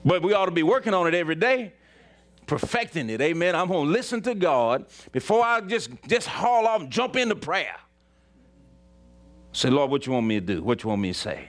But 0.05 0.23
we 0.23 0.33
ought 0.33 0.47
to 0.47 0.51
be 0.51 0.63
working 0.63 0.95
on 0.95 1.07
it 1.07 1.15
every 1.15 1.35
day, 1.35 1.73
perfecting 2.47 3.09
it. 3.11 3.21
Amen. 3.21 3.55
I'm 3.55 3.69
gonna 3.69 3.91
listen 3.91 4.21
to 4.23 4.35
God 4.35 4.87
before 5.13 5.45
I 5.45 5.61
just 5.61 5.91
just 6.07 6.27
haul 6.27 6.67
off 6.67 6.83
and 6.83 6.91
jump 6.91 7.17
into 7.17 7.37
prayer. 7.37 7.77
Say, 9.53 9.69
Lord, 9.71 9.91
what 9.91 10.07
you 10.07 10.13
want 10.13 10.27
me 10.27 10.41
to 10.41 10.47
do? 10.47 10.63
What 10.63 10.83
you 10.83 10.91
want 10.91 11.03
me 11.03 11.13
to 11.13 11.19
say? 11.19 11.49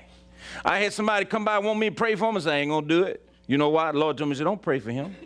I 0.65 0.80
had 0.80 0.94
somebody 0.94 1.26
come 1.26 1.46
by 1.46 1.60
want 1.60 1.80
me 1.80 1.89
to 1.89 1.96
pray 1.96 2.15
for 2.15 2.32
them 2.32 2.41
say, 2.41 2.56
I 2.56 2.60
ain't 2.60 2.70
gonna 2.70 2.88
do 2.88 3.04
it. 3.04 3.28
You 3.47 3.58
know 3.58 3.69
why? 3.69 3.91
The 3.91 3.97
Lord 3.97 4.17
told 4.17 4.30
me, 4.30 4.36
say, 4.36 4.43
don't 4.43 4.62
pray 4.62 4.80
for 4.80 4.91
him. 4.91 5.15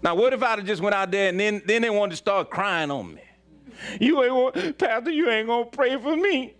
Now, 0.00 0.14
what 0.14 0.32
if 0.32 0.44
I'd 0.44 0.60
have 0.60 0.66
just 0.66 0.80
went 0.80 0.94
out 0.94 1.10
there 1.10 1.28
and 1.28 1.40
then, 1.40 1.60
then 1.66 1.82
they 1.82 1.90
wanted 1.90 2.12
to 2.12 2.16
start 2.18 2.50
crying 2.50 2.88
on 2.88 3.16
me? 3.16 3.22
You 4.00 4.22
ain't 4.22 4.32
want, 4.32 4.78
Pastor, 4.78 5.10
you 5.10 5.28
ain't 5.28 5.48
gonna 5.48 5.64
pray 5.66 6.00
for 6.00 6.16
me. 6.16 6.54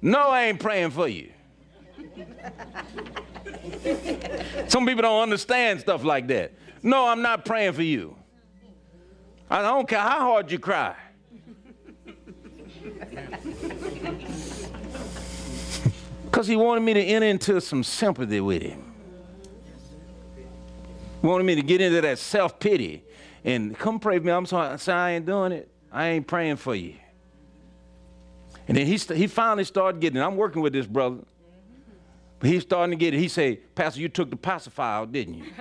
No, 0.00 0.28
I 0.28 0.44
ain't 0.44 0.60
praying 0.60 0.90
for 0.90 1.08
you. 1.08 1.32
Some 4.68 4.86
people 4.86 5.02
don't 5.02 5.22
understand 5.22 5.80
stuff 5.80 6.04
like 6.04 6.28
that. 6.28 6.52
No, 6.82 7.06
I'm 7.06 7.22
not 7.22 7.44
praying 7.44 7.72
for 7.72 7.82
you. 7.82 8.16
I 9.50 9.62
don't 9.62 9.88
care 9.88 10.00
how 10.00 10.20
hard 10.20 10.50
you 10.50 10.58
cry. 10.58 10.94
Because 16.24 16.46
he 16.48 16.56
wanted 16.56 16.80
me 16.80 16.94
to 16.94 17.02
enter 17.02 17.26
into 17.26 17.60
some 17.60 17.84
sympathy 17.84 18.40
with 18.40 18.62
him 18.62 18.91
wanted 21.22 21.44
me 21.44 21.54
to 21.54 21.62
get 21.62 21.80
into 21.80 22.00
that 22.00 22.18
self 22.18 22.58
pity 22.58 23.04
and 23.44 23.78
come 23.78 23.98
pray 23.98 24.18
for 24.18 24.24
me. 24.24 24.32
I'm 24.32 24.46
sorry, 24.46 24.78
I 24.88 25.10
ain't 25.12 25.26
doing 25.26 25.52
it. 25.52 25.68
I 25.90 26.08
ain't 26.08 26.26
praying 26.26 26.56
for 26.56 26.74
you. 26.74 26.94
And 28.68 28.76
then 28.76 28.86
he, 28.86 28.96
he 28.96 29.26
finally 29.26 29.64
started 29.64 30.00
getting 30.00 30.20
it. 30.20 30.24
I'm 30.24 30.36
working 30.36 30.62
with 30.62 30.72
this 30.72 30.86
brother. 30.86 31.18
But 32.38 32.50
he's 32.50 32.62
starting 32.62 32.90
to 32.90 32.96
get 32.96 33.14
it. 33.14 33.18
He 33.18 33.28
said, 33.28 33.74
Pastor, 33.74 34.00
you 34.00 34.08
took 34.08 34.30
the 34.30 34.36
pacifier 34.36 35.02
out, 35.02 35.12
didn't 35.12 35.34
you? 35.34 35.44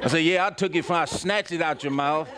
I 0.00 0.06
said, 0.06 0.18
Yeah, 0.18 0.46
I 0.46 0.50
took 0.50 0.74
it 0.76 0.84
from 0.84 0.96
I 0.96 1.06
snatched 1.06 1.52
it 1.52 1.60
out 1.60 1.82
your 1.82 1.92
mouth. 1.92 2.28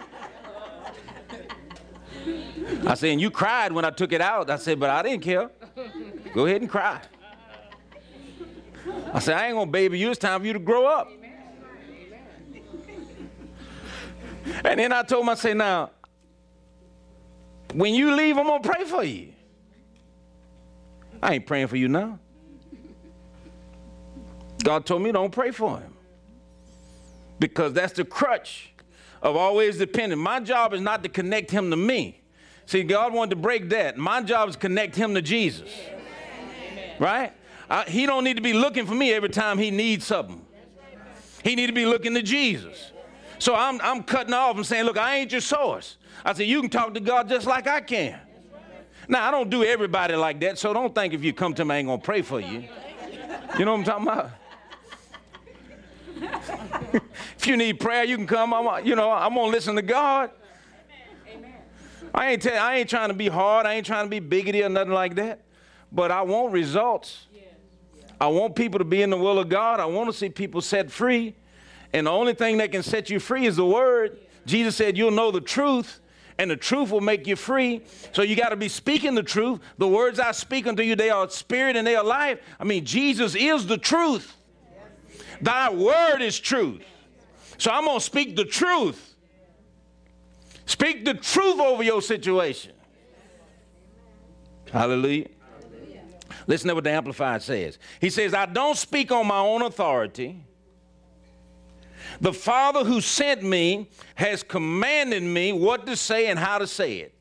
I 2.87 2.95
said, 2.95 3.11
and 3.11 3.21
you 3.21 3.31
cried 3.31 3.73
when 3.73 3.85
I 3.85 3.91
took 3.91 4.13
it 4.13 4.21
out. 4.21 4.51
I 4.51 4.57
said, 4.57 4.81
but 4.81 4.91
I 4.91 5.03
didn't 5.03 5.23
care. 5.23 5.51
Go 6.35 6.47
ahead 6.47 6.61
and 6.61 6.71
cry. 6.71 7.01
I 9.13 9.19
said, 9.19 9.37
I 9.37 9.47
ain't 9.47 9.57
gonna 9.57 9.71
baby 9.71 9.99
you. 9.99 10.11
It's 10.11 10.19
time 10.19 10.41
for 10.41 10.47
you 10.47 10.53
to 10.53 10.59
grow 10.59 10.87
up. 10.87 11.11
And 14.65 14.81
then 14.81 14.93
I 14.93 15.03
told 15.03 15.23
him, 15.23 15.29
I 15.29 15.35
said, 15.35 15.57
now, 15.57 15.91
when 17.75 17.95
you 17.95 18.15
leave, 18.15 18.37
I'm 18.37 18.47
gonna 18.47 18.63
pray 18.63 18.85
for 18.85 19.03
you. 19.03 19.33
I 21.23 21.35
ain't 21.35 21.47
praying 21.47 21.69
for 21.69 21.77
you 21.77 21.89
now. 21.89 22.19
God 24.63 24.87
told 24.87 25.03
me 25.03 25.13
don't 25.13 25.33
pray 25.33 25.51
for 25.51 25.79
him. 25.79 25.95
Because 27.39 27.73
that's 27.73 27.95
the 27.95 28.05
crutch 28.05 28.73
of 29.23 29.37
always 29.37 29.79
depending. 29.79 30.19
My 30.19 30.41
job 30.41 30.75
is 30.75 30.81
not 30.81 31.03
to 31.03 31.09
connect 31.09 31.51
him 31.51 31.71
to 31.71 31.77
me. 31.77 32.21
See, 32.67 32.83
God 32.83 33.13
wanted 33.13 33.31
to 33.31 33.37
break 33.37 33.71
that. 33.71 33.97
My 33.97 34.23
job 34.23 34.49
is 34.49 34.57
connect 34.57 34.95
him 34.95 35.15
to 35.15 35.23
Jesus. 35.23 35.71
Right? 36.99 37.33
I, 37.71 37.85
he 37.85 38.05
don't 38.05 38.25
need 38.25 38.37
to 38.37 38.43
be 38.43 38.53
looking 38.53 38.85
for 38.85 38.95
me 38.95 39.13
every 39.13 39.29
time 39.29 39.57
he 39.57 39.71
needs 39.71 40.05
something. 40.05 40.45
He 41.45 41.55
need 41.55 41.69
to 41.69 41.73
be 41.73 41.87
looking 41.87 42.15
to 42.15 42.23
Jesus. 42.23 42.93
So 43.39 43.55
I'm, 43.55 43.81
I'm 43.81 44.03
cutting 44.03 44.35
off 44.35 44.57
and 44.57 44.67
saying, 44.67 44.85
look, 44.85 44.99
I 44.99 45.17
ain't 45.17 45.33
your 45.33 45.41
source. 45.41 45.97
I 46.25 46.35
said, 46.35 46.47
you 46.47 46.61
can 46.61 46.69
talk 46.69 46.93
to 46.95 47.01
God 47.01 47.29
just 47.29 47.47
like 47.47 47.67
I 47.67 47.81
can. 47.81 48.19
Now, 49.09 49.27
I 49.27 49.31
don't 49.31 49.49
do 49.49 49.65
everybody 49.65 50.15
like 50.15 50.41
that, 50.41 50.59
so 50.59 50.75
don't 50.75 50.95
think 50.95 51.15
if 51.15 51.25
you 51.25 51.33
come 51.33 51.55
to 51.55 51.65
me, 51.65 51.77
I 51.77 51.79
ain't 51.79 51.87
going 51.87 52.01
to 52.01 52.05
pray 52.05 52.23
for 52.23 52.41
you. 52.41 52.65
You 53.59 53.65
know 53.65 53.73
what 53.75 53.89
I'm 53.89 54.05
talking 54.05 54.09
about? 54.09 54.31
if 57.39 57.47
you 57.47 57.57
need 57.57 57.81
prayer, 57.81 58.05
you 58.05 58.17
can 58.17 58.27
come. 58.27 58.53
I'm, 58.53 58.87
you 58.87 58.95
know, 58.95 59.11
I'm 59.11 59.35
gonna 59.35 59.51
listen 59.51 59.75
to 59.77 59.83
God. 59.83 60.31
I 62.15 62.33
ain't 62.33 62.43
tell, 62.43 62.63
I 62.63 62.77
ain't 62.77 62.91
trying 62.91 63.09
to 63.09 63.15
be 63.15 63.29
hard. 63.29 63.67
I 63.67 63.75
ain't 63.75 63.87
trying 63.87 64.05
to 64.05 64.11
be 64.11 64.21
bigoted 64.21 64.65
or 64.65 64.69
nothing 64.69 64.93
like 64.93 65.15
that. 65.17 65.41
But 65.91 66.11
I 66.11 66.23
want 66.23 66.53
results. 66.53 67.27
I 68.21 68.27
want 68.29 68.55
people 68.55 68.79
to 68.79 68.85
be 68.85 69.03
in 69.03 69.11
the 69.11 69.17
will 69.17 69.39
of 69.39 69.49
God. 69.49 69.81
I 69.81 69.87
want 69.87 70.11
to 70.11 70.17
see 70.17 70.29
people 70.29 70.61
set 70.61 70.91
free. 70.91 71.35
And 71.93 72.07
the 72.07 72.11
only 72.11 72.35
thing 72.35 72.59
that 72.59 72.71
can 72.71 72.83
set 72.83 73.09
you 73.09 73.19
free 73.19 73.47
is 73.47 73.57
the 73.57 73.65
word. 73.65 74.19
Jesus 74.45 74.77
said, 74.77 74.97
You'll 74.97 75.11
know 75.11 75.31
the 75.31 75.41
truth, 75.41 76.01
and 76.39 76.51
the 76.51 76.57
truth 76.57 76.91
will 76.91 77.01
make 77.01 77.27
you 77.27 77.35
free. 77.35 77.83
So 78.13 78.23
you 78.23 78.37
got 78.37 78.51
to 78.51 78.57
be 78.57 78.69
speaking 78.69 79.15
the 79.15 79.23
truth. 79.23 79.61
The 79.79 79.89
words 79.89 80.21
I 80.21 80.33
speak 80.33 80.67
unto 80.67 80.83
you, 80.83 80.95
they 80.97 81.11
are 81.11 81.29
spirit 81.31 81.77
and 81.77 81.87
they 81.87 81.97
are 81.97 82.05
life. 82.05 82.41
I 82.59 82.65
mean, 82.65 82.85
Jesus 82.85 83.35
is 83.35 83.67
the 83.67 83.79
truth. 83.79 84.37
Thy 85.41 85.71
word 85.71 86.21
is 86.21 86.39
truth. 86.39 86.83
So 87.57 87.71
I'm 87.71 87.85
going 87.85 87.99
to 87.99 88.05
speak 88.05 88.37
the 88.37 88.45
truth. 88.45 89.15
Speak 90.67 91.05
the 91.05 91.15
truth 91.15 91.59
over 91.59 91.83
your 91.83 92.01
situation. 92.01 92.73
Hallelujah. 94.71 95.27
Listen 96.47 96.69
to 96.69 96.75
what 96.75 96.85
the 96.85 96.91
Amplified 96.91 97.43
says. 97.43 97.79
He 98.01 98.11
says, 98.11 98.35
I 98.35 98.47
don't 98.47 98.77
speak 98.77 99.13
on 99.13 99.27
my 99.27 99.39
own 99.39 99.63
authority. 99.63 100.45
The 102.21 102.33
Father 102.33 102.85
who 102.85 103.01
sent 103.01 103.43
me 103.43 103.89
has 104.15 104.43
commanded 104.43 105.23
me 105.23 105.53
what 105.53 105.87
to 105.87 105.97
say 105.97 106.27
and 106.27 106.39
how 106.39 106.59
to 106.59 106.67
say 106.67 106.99
it. 106.99 107.15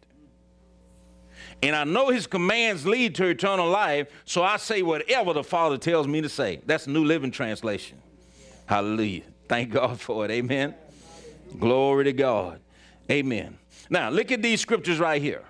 And 1.61 1.75
I 1.75 1.83
know 1.83 2.09
his 2.09 2.25
commands 2.25 2.85
lead 2.85 3.15
to 3.15 3.25
eternal 3.25 3.69
life, 3.69 4.07
so 4.23 4.43
I 4.43 4.57
say 4.57 4.81
whatever 4.81 5.33
the 5.33 5.43
Father 5.43 5.77
tells 5.77 6.07
me 6.07 6.21
to 6.21 6.29
say. 6.29 6.61
That's 6.65 6.87
New 6.87 7.03
Living 7.03 7.31
Translation. 7.31 7.97
Hallelujah. 8.65 9.23
Thank 9.47 9.71
God 9.71 9.99
for 9.99 10.23
it. 10.25 10.31
Amen. 10.31 10.73
Glory 11.59 12.05
to 12.05 12.13
God. 12.13 12.61
Amen. 13.11 13.57
Now, 13.89 14.09
look 14.09 14.31
at 14.31 14.41
these 14.41 14.61
scriptures 14.61 14.99
right 14.99 15.21
here. 15.21 15.43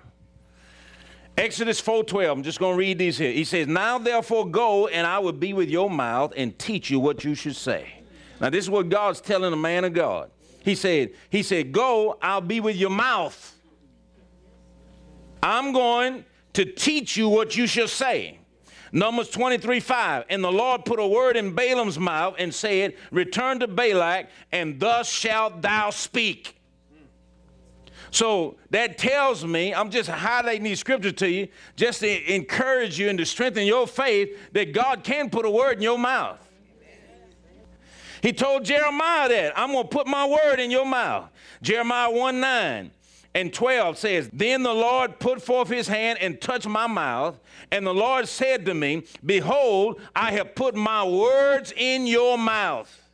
Exodus 1.40 1.80
4:12. 1.80 2.30
I'm 2.30 2.42
just 2.42 2.58
going 2.58 2.74
to 2.74 2.78
read 2.78 2.98
these 2.98 3.16
here. 3.16 3.32
He 3.32 3.44
says, 3.44 3.66
"Now 3.66 3.98
therefore 3.98 4.46
go, 4.48 4.88
and 4.88 5.06
I 5.06 5.18
will 5.18 5.32
be 5.32 5.52
with 5.52 5.70
your 5.70 5.90
mouth 5.90 6.32
and 6.36 6.58
teach 6.58 6.90
you 6.90 7.00
what 7.00 7.24
you 7.24 7.34
should 7.34 7.56
say." 7.56 8.00
Now, 8.40 8.48
this 8.48 8.64
is 8.64 8.70
what 8.70 8.88
God's 8.88 9.20
telling 9.20 9.52
a 9.52 9.56
man 9.56 9.84
of 9.84 9.92
God. 9.92 10.30
He 10.62 10.74
said, 10.74 11.12
He 11.28 11.42
said, 11.42 11.72
Go, 11.72 12.18
I'll 12.22 12.40
be 12.40 12.60
with 12.60 12.76
your 12.76 12.90
mouth. 12.90 13.56
I'm 15.42 15.72
going 15.72 16.24
to 16.54 16.64
teach 16.64 17.16
you 17.16 17.28
what 17.28 17.56
you 17.56 17.66
shall 17.66 17.88
say. 17.88 18.38
Numbers 18.92 19.30
23 19.30 19.80
5. 19.80 20.24
And 20.28 20.42
the 20.42 20.52
Lord 20.52 20.84
put 20.84 20.98
a 20.98 21.06
word 21.06 21.36
in 21.36 21.54
Balaam's 21.54 21.98
mouth 21.98 22.34
and 22.38 22.54
said, 22.54 22.94
Return 23.10 23.60
to 23.60 23.68
Balak, 23.68 24.28
and 24.52 24.80
thus 24.80 25.10
shalt 25.10 25.62
thou 25.62 25.90
speak. 25.90 26.59
So 28.10 28.56
that 28.70 28.98
tells 28.98 29.44
me, 29.44 29.72
I'm 29.72 29.90
just 29.90 30.10
highlighting 30.10 30.64
these 30.64 30.80
scriptures 30.80 31.12
to 31.14 31.28
you, 31.28 31.48
just 31.76 32.00
to 32.00 32.34
encourage 32.34 32.98
you 32.98 33.08
and 33.08 33.18
to 33.18 33.26
strengthen 33.26 33.66
your 33.66 33.86
faith 33.86 34.36
that 34.52 34.72
God 34.72 35.04
can 35.04 35.30
put 35.30 35.46
a 35.46 35.50
word 35.50 35.76
in 35.76 35.82
your 35.82 35.98
mouth. 35.98 36.46
He 38.22 38.32
told 38.32 38.64
Jeremiah 38.64 39.28
that 39.28 39.58
I'm 39.58 39.72
going 39.72 39.84
to 39.84 39.88
put 39.88 40.06
my 40.06 40.26
word 40.26 40.60
in 40.60 40.70
your 40.70 40.84
mouth. 40.84 41.30
Jeremiah 41.62 42.10
1 42.10 42.40
9 42.40 42.90
and 43.34 43.54
12 43.54 43.96
says, 43.96 44.30
Then 44.32 44.62
the 44.62 44.74
Lord 44.74 45.18
put 45.18 45.40
forth 45.40 45.68
his 45.68 45.88
hand 45.88 46.18
and 46.20 46.40
touched 46.40 46.68
my 46.68 46.86
mouth, 46.86 47.38
and 47.70 47.86
the 47.86 47.94
Lord 47.94 48.28
said 48.28 48.66
to 48.66 48.74
me, 48.74 49.04
Behold, 49.24 50.00
I 50.14 50.32
have 50.32 50.54
put 50.54 50.74
my 50.74 51.04
words 51.04 51.72
in 51.76 52.06
your 52.06 52.36
mouth. 52.36 53.09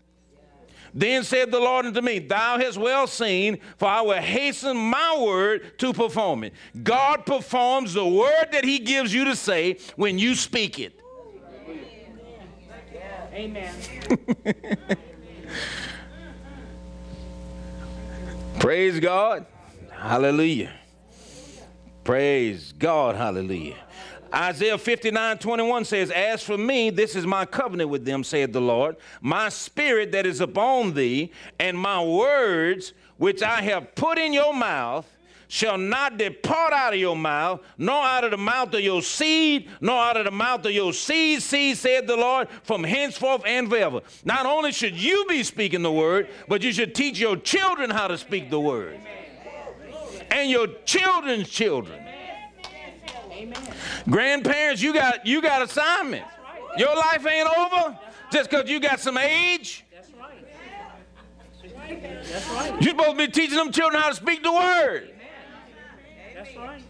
Then 0.96 1.24
said 1.24 1.50
the 1.50 1.60
Lord 1.60 1.84
unto 1.84 2.00
me, 2.00 2.20
Thou 2.20 2.58
hast 2.58 2.78
well 2.78 3.06
seen, 3.06 3.58
for 3.76 3.86
I 3.86 4.00
will 4.00 4.14
hasten 4.14 4.74
my 4.78 5.18
word 5.20 5.78
to 5.78 5.92
perform 5.92 6.42
it. 6.42 6.54
God 6.82 7.26
performs 7.26 7.92
the 7.92 8.06
word 8.06 8.48
that 8.52 8.64
he 8.64 8.78
gives 8.78 9.12
you 9.12 9.26
to 9.26 9.36
say 9.36 9.76
when 9.96 10.18
you 10.18 10.34
speak 10.34 10.78
it. 10.78 10.98
Amen. 13.34 13.74
Praise 18.58 18.98
God. 18.98 19.44
Hallelujah. 19.92 20.72
Praise 22.04 22.72
God. 22.72 23.16
Hallelujah. 23.16 23.85
Isaiah 24.36 24.76
59 24.76 25.38
21 25.38 25.84
says, 25.86 26.10
As 26.10 26.42
for 26.42 26.58
me, 26.58 26.90
this 26.90 27.16
is 27.16 27.26
my 27.26 27.46
covenant 27.46 27.88
with 27.88 28.04
them, 28.04 28.22
saith 28.22 28.52
the 28.52 28.60
Lord, 28.60 28.96
my 29.22 29.48
spirit 29.48 30.12
that 30.12 30.26
is 30.26 30.42
upon 30.42 30.92
thee, 30.92 31.32
and 31.58 31.78
my 31.78 32.04
words 32.04 32.92
which 33.16 33.42
I 33.42 33.62
have 33.62 33.94
put 33.94 34.18
in 34.18 34.34
your 34.34 34.52
mouth 34.52 35.10
shall 35.48 35.78
not 35.78 36.18
depart 36.18 36.74
out 36.74 36.92
of 36.92 37.00
your 37.00 37.16
mouth, 37.16 37.62
nor 37.78 38.04
out 38.04 38.24
of 38.24 38.32
the 38.32 38.36
mouth 38.36 38.74
of 38.74 38.80
your 38.80 39.00
seed, 39.00 39.70
nor 39.80 39.96
out 39.96 40.18
of 40.18 40.26
the 40.26 40.30
mouth 40.30 40.66
of 40.66 40.72
your 40.72 40.92
seed, 40.92 41.40
seed, 41.40 41.78
said 41.78 42.06
the 42.06 42.16
Lord, 42.16 42.48
from 42.62 42.84
henceforth 42.84 43.42
and 43.46 43.70
forever. 43.70 44.02
Not 44.22 44.44
only 44.44 44.70
should 44.70 44.96
you 44.96 45.24
be 45.30 45.44
speaking 45.44 45.82
the 45.82 45.92
word, 45.92 46.28
but 46.46 46.62
you 46.62 46.72
should 46.72 46.94
teach 46.94 47.18
your 47.18 47.36
children 47.36 47.88
how 47.88 48.08
to 48.08 48.18
speak 48.18 48.50
the 48.50 48.60
word. 48.60 49.00
And 50.30 50.50
your 50.50 50.66
children's 50.84 51.48
children. 51.48 52.02
Grandparents, 54.08 54.80
you 54.80 54.94
got 54.94 55.26
you 55.26 55.42
got 55.42 55.62
assignment. 55.62 56.24
Your 56.76 56.94
life 56.94 57.26
ain't 57.26 57.48
over 57.48 57.98
just 58.30 58.50
because 58.50 58.68
you 58.68 58.80
got 58.80 59.00
some 59.00 59.16
age. 59.16 59.84
That's 59.92 60.10
right. 60.12 60.42
That's 62.02 62.48
right. 62.50 62.82
You're 62.82 62.90
supposed 62.90 63.10
to 63.10 63.16
be 63.16 63.28
teaching 63.28 63.56
them 63.56 63.72
children 63.72 64.00
how 64.00 64.10
to 64.10 64.14
speak 64.14 64.42
the 64.42 64.52
word. 64.52 65.10
That's 66.34 66.56
right. 66.56 66.82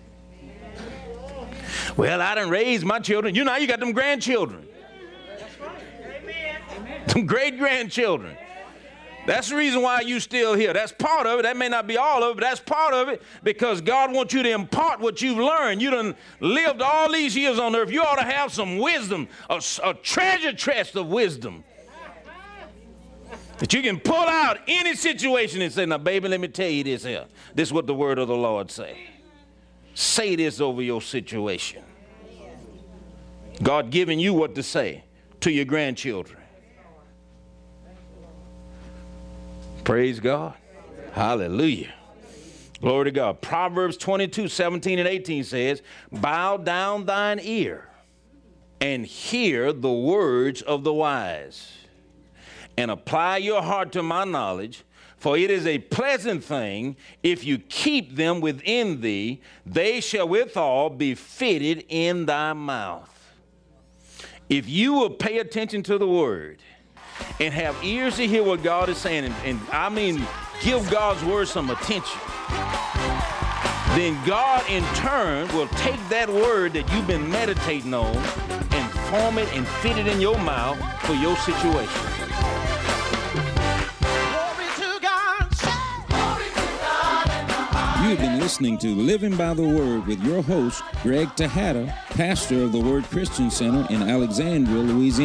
Well, 1.96 2.20
I 2.20 2.34
didn't 2.34 2.50
raise 2.50 2.84
my 2.84 2.98
children. 2.98 3.34
You 3.34 3.44
know, 3.44 3.56
you 3.56 3.66
got 3.66 3.80
them 3.80 3.92
grandchildren. 3.92 4.66
That's 5.38 5.60
right. 5.60 5.78
Amen. 6.22 7.08
Some 7.08 7.26
great 7.26 7.58
grandchildren. 7.58 8.36
That's 9.26 9.48
the 9.48 9.56
reason 9.56 9.82
why 9.82 10.02
you 10.02 10.20
still 10.20 10.54
here. 10.54 10.72
That's 10.72 10.92
part 10.92 11.26
of 11.26 11.40
it. 11.40 11.42
That 11.42 11.56
may 11.56 11.68
not 11.68 11.86
be 11.86 11.96
all 11.96 12.22
of 12.22 12.30
it, 12.30 12.34
but 12.36 12.44
that's 12.44 12.60
part 12.60 12.94
of 12.94 13.08
it 13.08 13.22
because 13.42 13.80
God 13.80 14.12
wants 14.12 14.32
you 14.32 14.42
to 14.44 14.50
impart 14.50 15.00
what 15.00 15.20
you've 15.20 15.38
learned. 15.38 15.82
You 15.82 15.90
done 15.90 16.14
lived 16.40 16.80
all 16.80 17.10
these 17.12 17.36
years 17.36 17.58
on 17.58 17.74
earth. 17.74 17.90
You 17.90 18.02
ought 18.02 18.16
to 18.16 18.24
have 18.24 18.52
some 18.52 18.78
wisdom, 18.78 19.28
a, 19.50 19.60
a 19.82 19.94
treasure 19.94 20.52
chest 20.52 20.94
of 20.94 21.08
wisdom. 21.08 21.64
That 23.58 23.72
you 23.72 23.82
can 23.82 23.98
pull 23.98 24.14
out 24.14 24.58
any 24.68 24.94
situation 24.94 25.62
and 25.62 25.72
say, 25.72 25.86
now, 25.86 25.98
baby, 25.98 26.28
let 26.28 26.40
me 26.40 26.48
tell 26.48 26.68
you 26.68 26.84
this 26.84 27.04
here. 27.04 27.24
This 27.54 27.70
is 27.70 27.72
what 27.72 27.86
the 27.86 27.94
word 27.94 28.18
of 28.18 28.28
the 28.28 28.36
Lord 28.36 28.70
say. 28.70 28.98
Say 29.94 30.36
this 30.36 30.60
over 30.60 30.82
your 30.82 31.00
situation. 31.00 31.82
God 33.62 33.90
giving 33.90 34.20
you 34.20 34.34
what 34.34 34.54
to 34.56 34.62
say 34.62 35.04
to 35.40 35.50
your 35.50 35.64
grandchildren. 35.64 36.38
Praise 39.86 40.18
God. 40.18 40.54
Hallelujah. 41.12 41.94
Glory 42.80 43.04
to 43.04 43.10
God. 43.12 43.40
Proverbs 43.40 43.96
22, 43.96 44.48
17 44.48 44.98
and 44.98 45.06
18 45.06 45.44
says, 45.44 45.80
Bow 46.10 46.56
down 46.56 47.06
thine 47.06 47.38
ear 47.40 47.88
and 48.80 49.06
hear 49.06 49.72
the 49.72 49.92
words 49.92 50.60
of 50.60 50.82
the 50.82 50.92
wise, 50.92 51.72
and 52.76 52.90
apply 52.90 53.36
your 53.36 53.62
heart 53.62 53.92
to 53.92 54.02
my 54.02 54.24
knowledge. 54.24 54.82
For 55.18 55.38
it 55.38 55.52
is 55.52 55.68
a 55.68 55.78
pleasant 55.78 56.42
thing 56.42 56.96
if 57.22 57.44
you 57.44 57.56
keep 57.56 58.16
them 58.16 58.40
within 58.40 59.00
thee, 59.02 59.40
they 59.64 60.00
shall 60.00 60.26
withal 60.26 60.90
be 60.90 61.14
fitted 61.14 61.84
in 61.88 62.26
thy 62.26 62.54
mouth. 62.54 63.12
If 64.48 64.68
you 64.68 64.94
will 64.94 65.10
pay 65.10 65.38
attention 65.38 65.84
to 65.84 65.96
the 65.96 66.08
word, 66.08 66.58
and 67.40 67.52
have 67.52 67.76
ears 67.84 68.16
to 68.16 68.26
hear 68.26 68.42
what 68.42 68.62
God 68.62 68.88
is 68.88 68.98
saying, 68.98 69.24
and, 69.24 69.34
and 69.44 69.60
I 69.72 69.88
mean, 69.88 70.24
give 70.62 70.88
God's 70.90 71.22
word 71.24 71.48
some 71.48 71.70
attention, 71.70 72.20
then 73.94 74.18
God 74.26 74.64
in 74.68 74.84
turn 74.94 75.48
will 75.54 75.68
take 75.68 76.00
that 76.08 76.28
word 76.28 76.72
that 76.74 76.90
you've 76.92 77.06
been 77.06 77.30
meditating 77.30 77.94
on 77.94 78.16
and 78.16 78.92
form 79.10 79.38
it 79.38 79.52
and 79.54 79.66
fit 79.66 79.96
it 79.96 80.06
in 80.06 80.20
your 80.20 80.38
mouth 80.38 80.78
for 81.02 81.14
your 81.14 81.36
situation. 81.36 82.16
You've 88.06 88.18
been 88.18 88.38
listening 88.38 88.78
to 88.78 88.94
Living 88.94 89.36
by 89.36 89.52
the 89.54 89.66
Word 89.66 90.06
with 90.06 90.22
your 90.22 90.40
host, 90.40 90.80
Greg 91.02 91.34
Tejada 91.34 91.92
pastor 92.16 92.62
of 92.62 92.72
the 92.72 92.80
Word 92.80 93.04
Christian 93.04 93.50
Center 93.50 93.86
in 93.90 94.02
Alexandria, 94.02 94.78
Louisiana. 94.78 95.12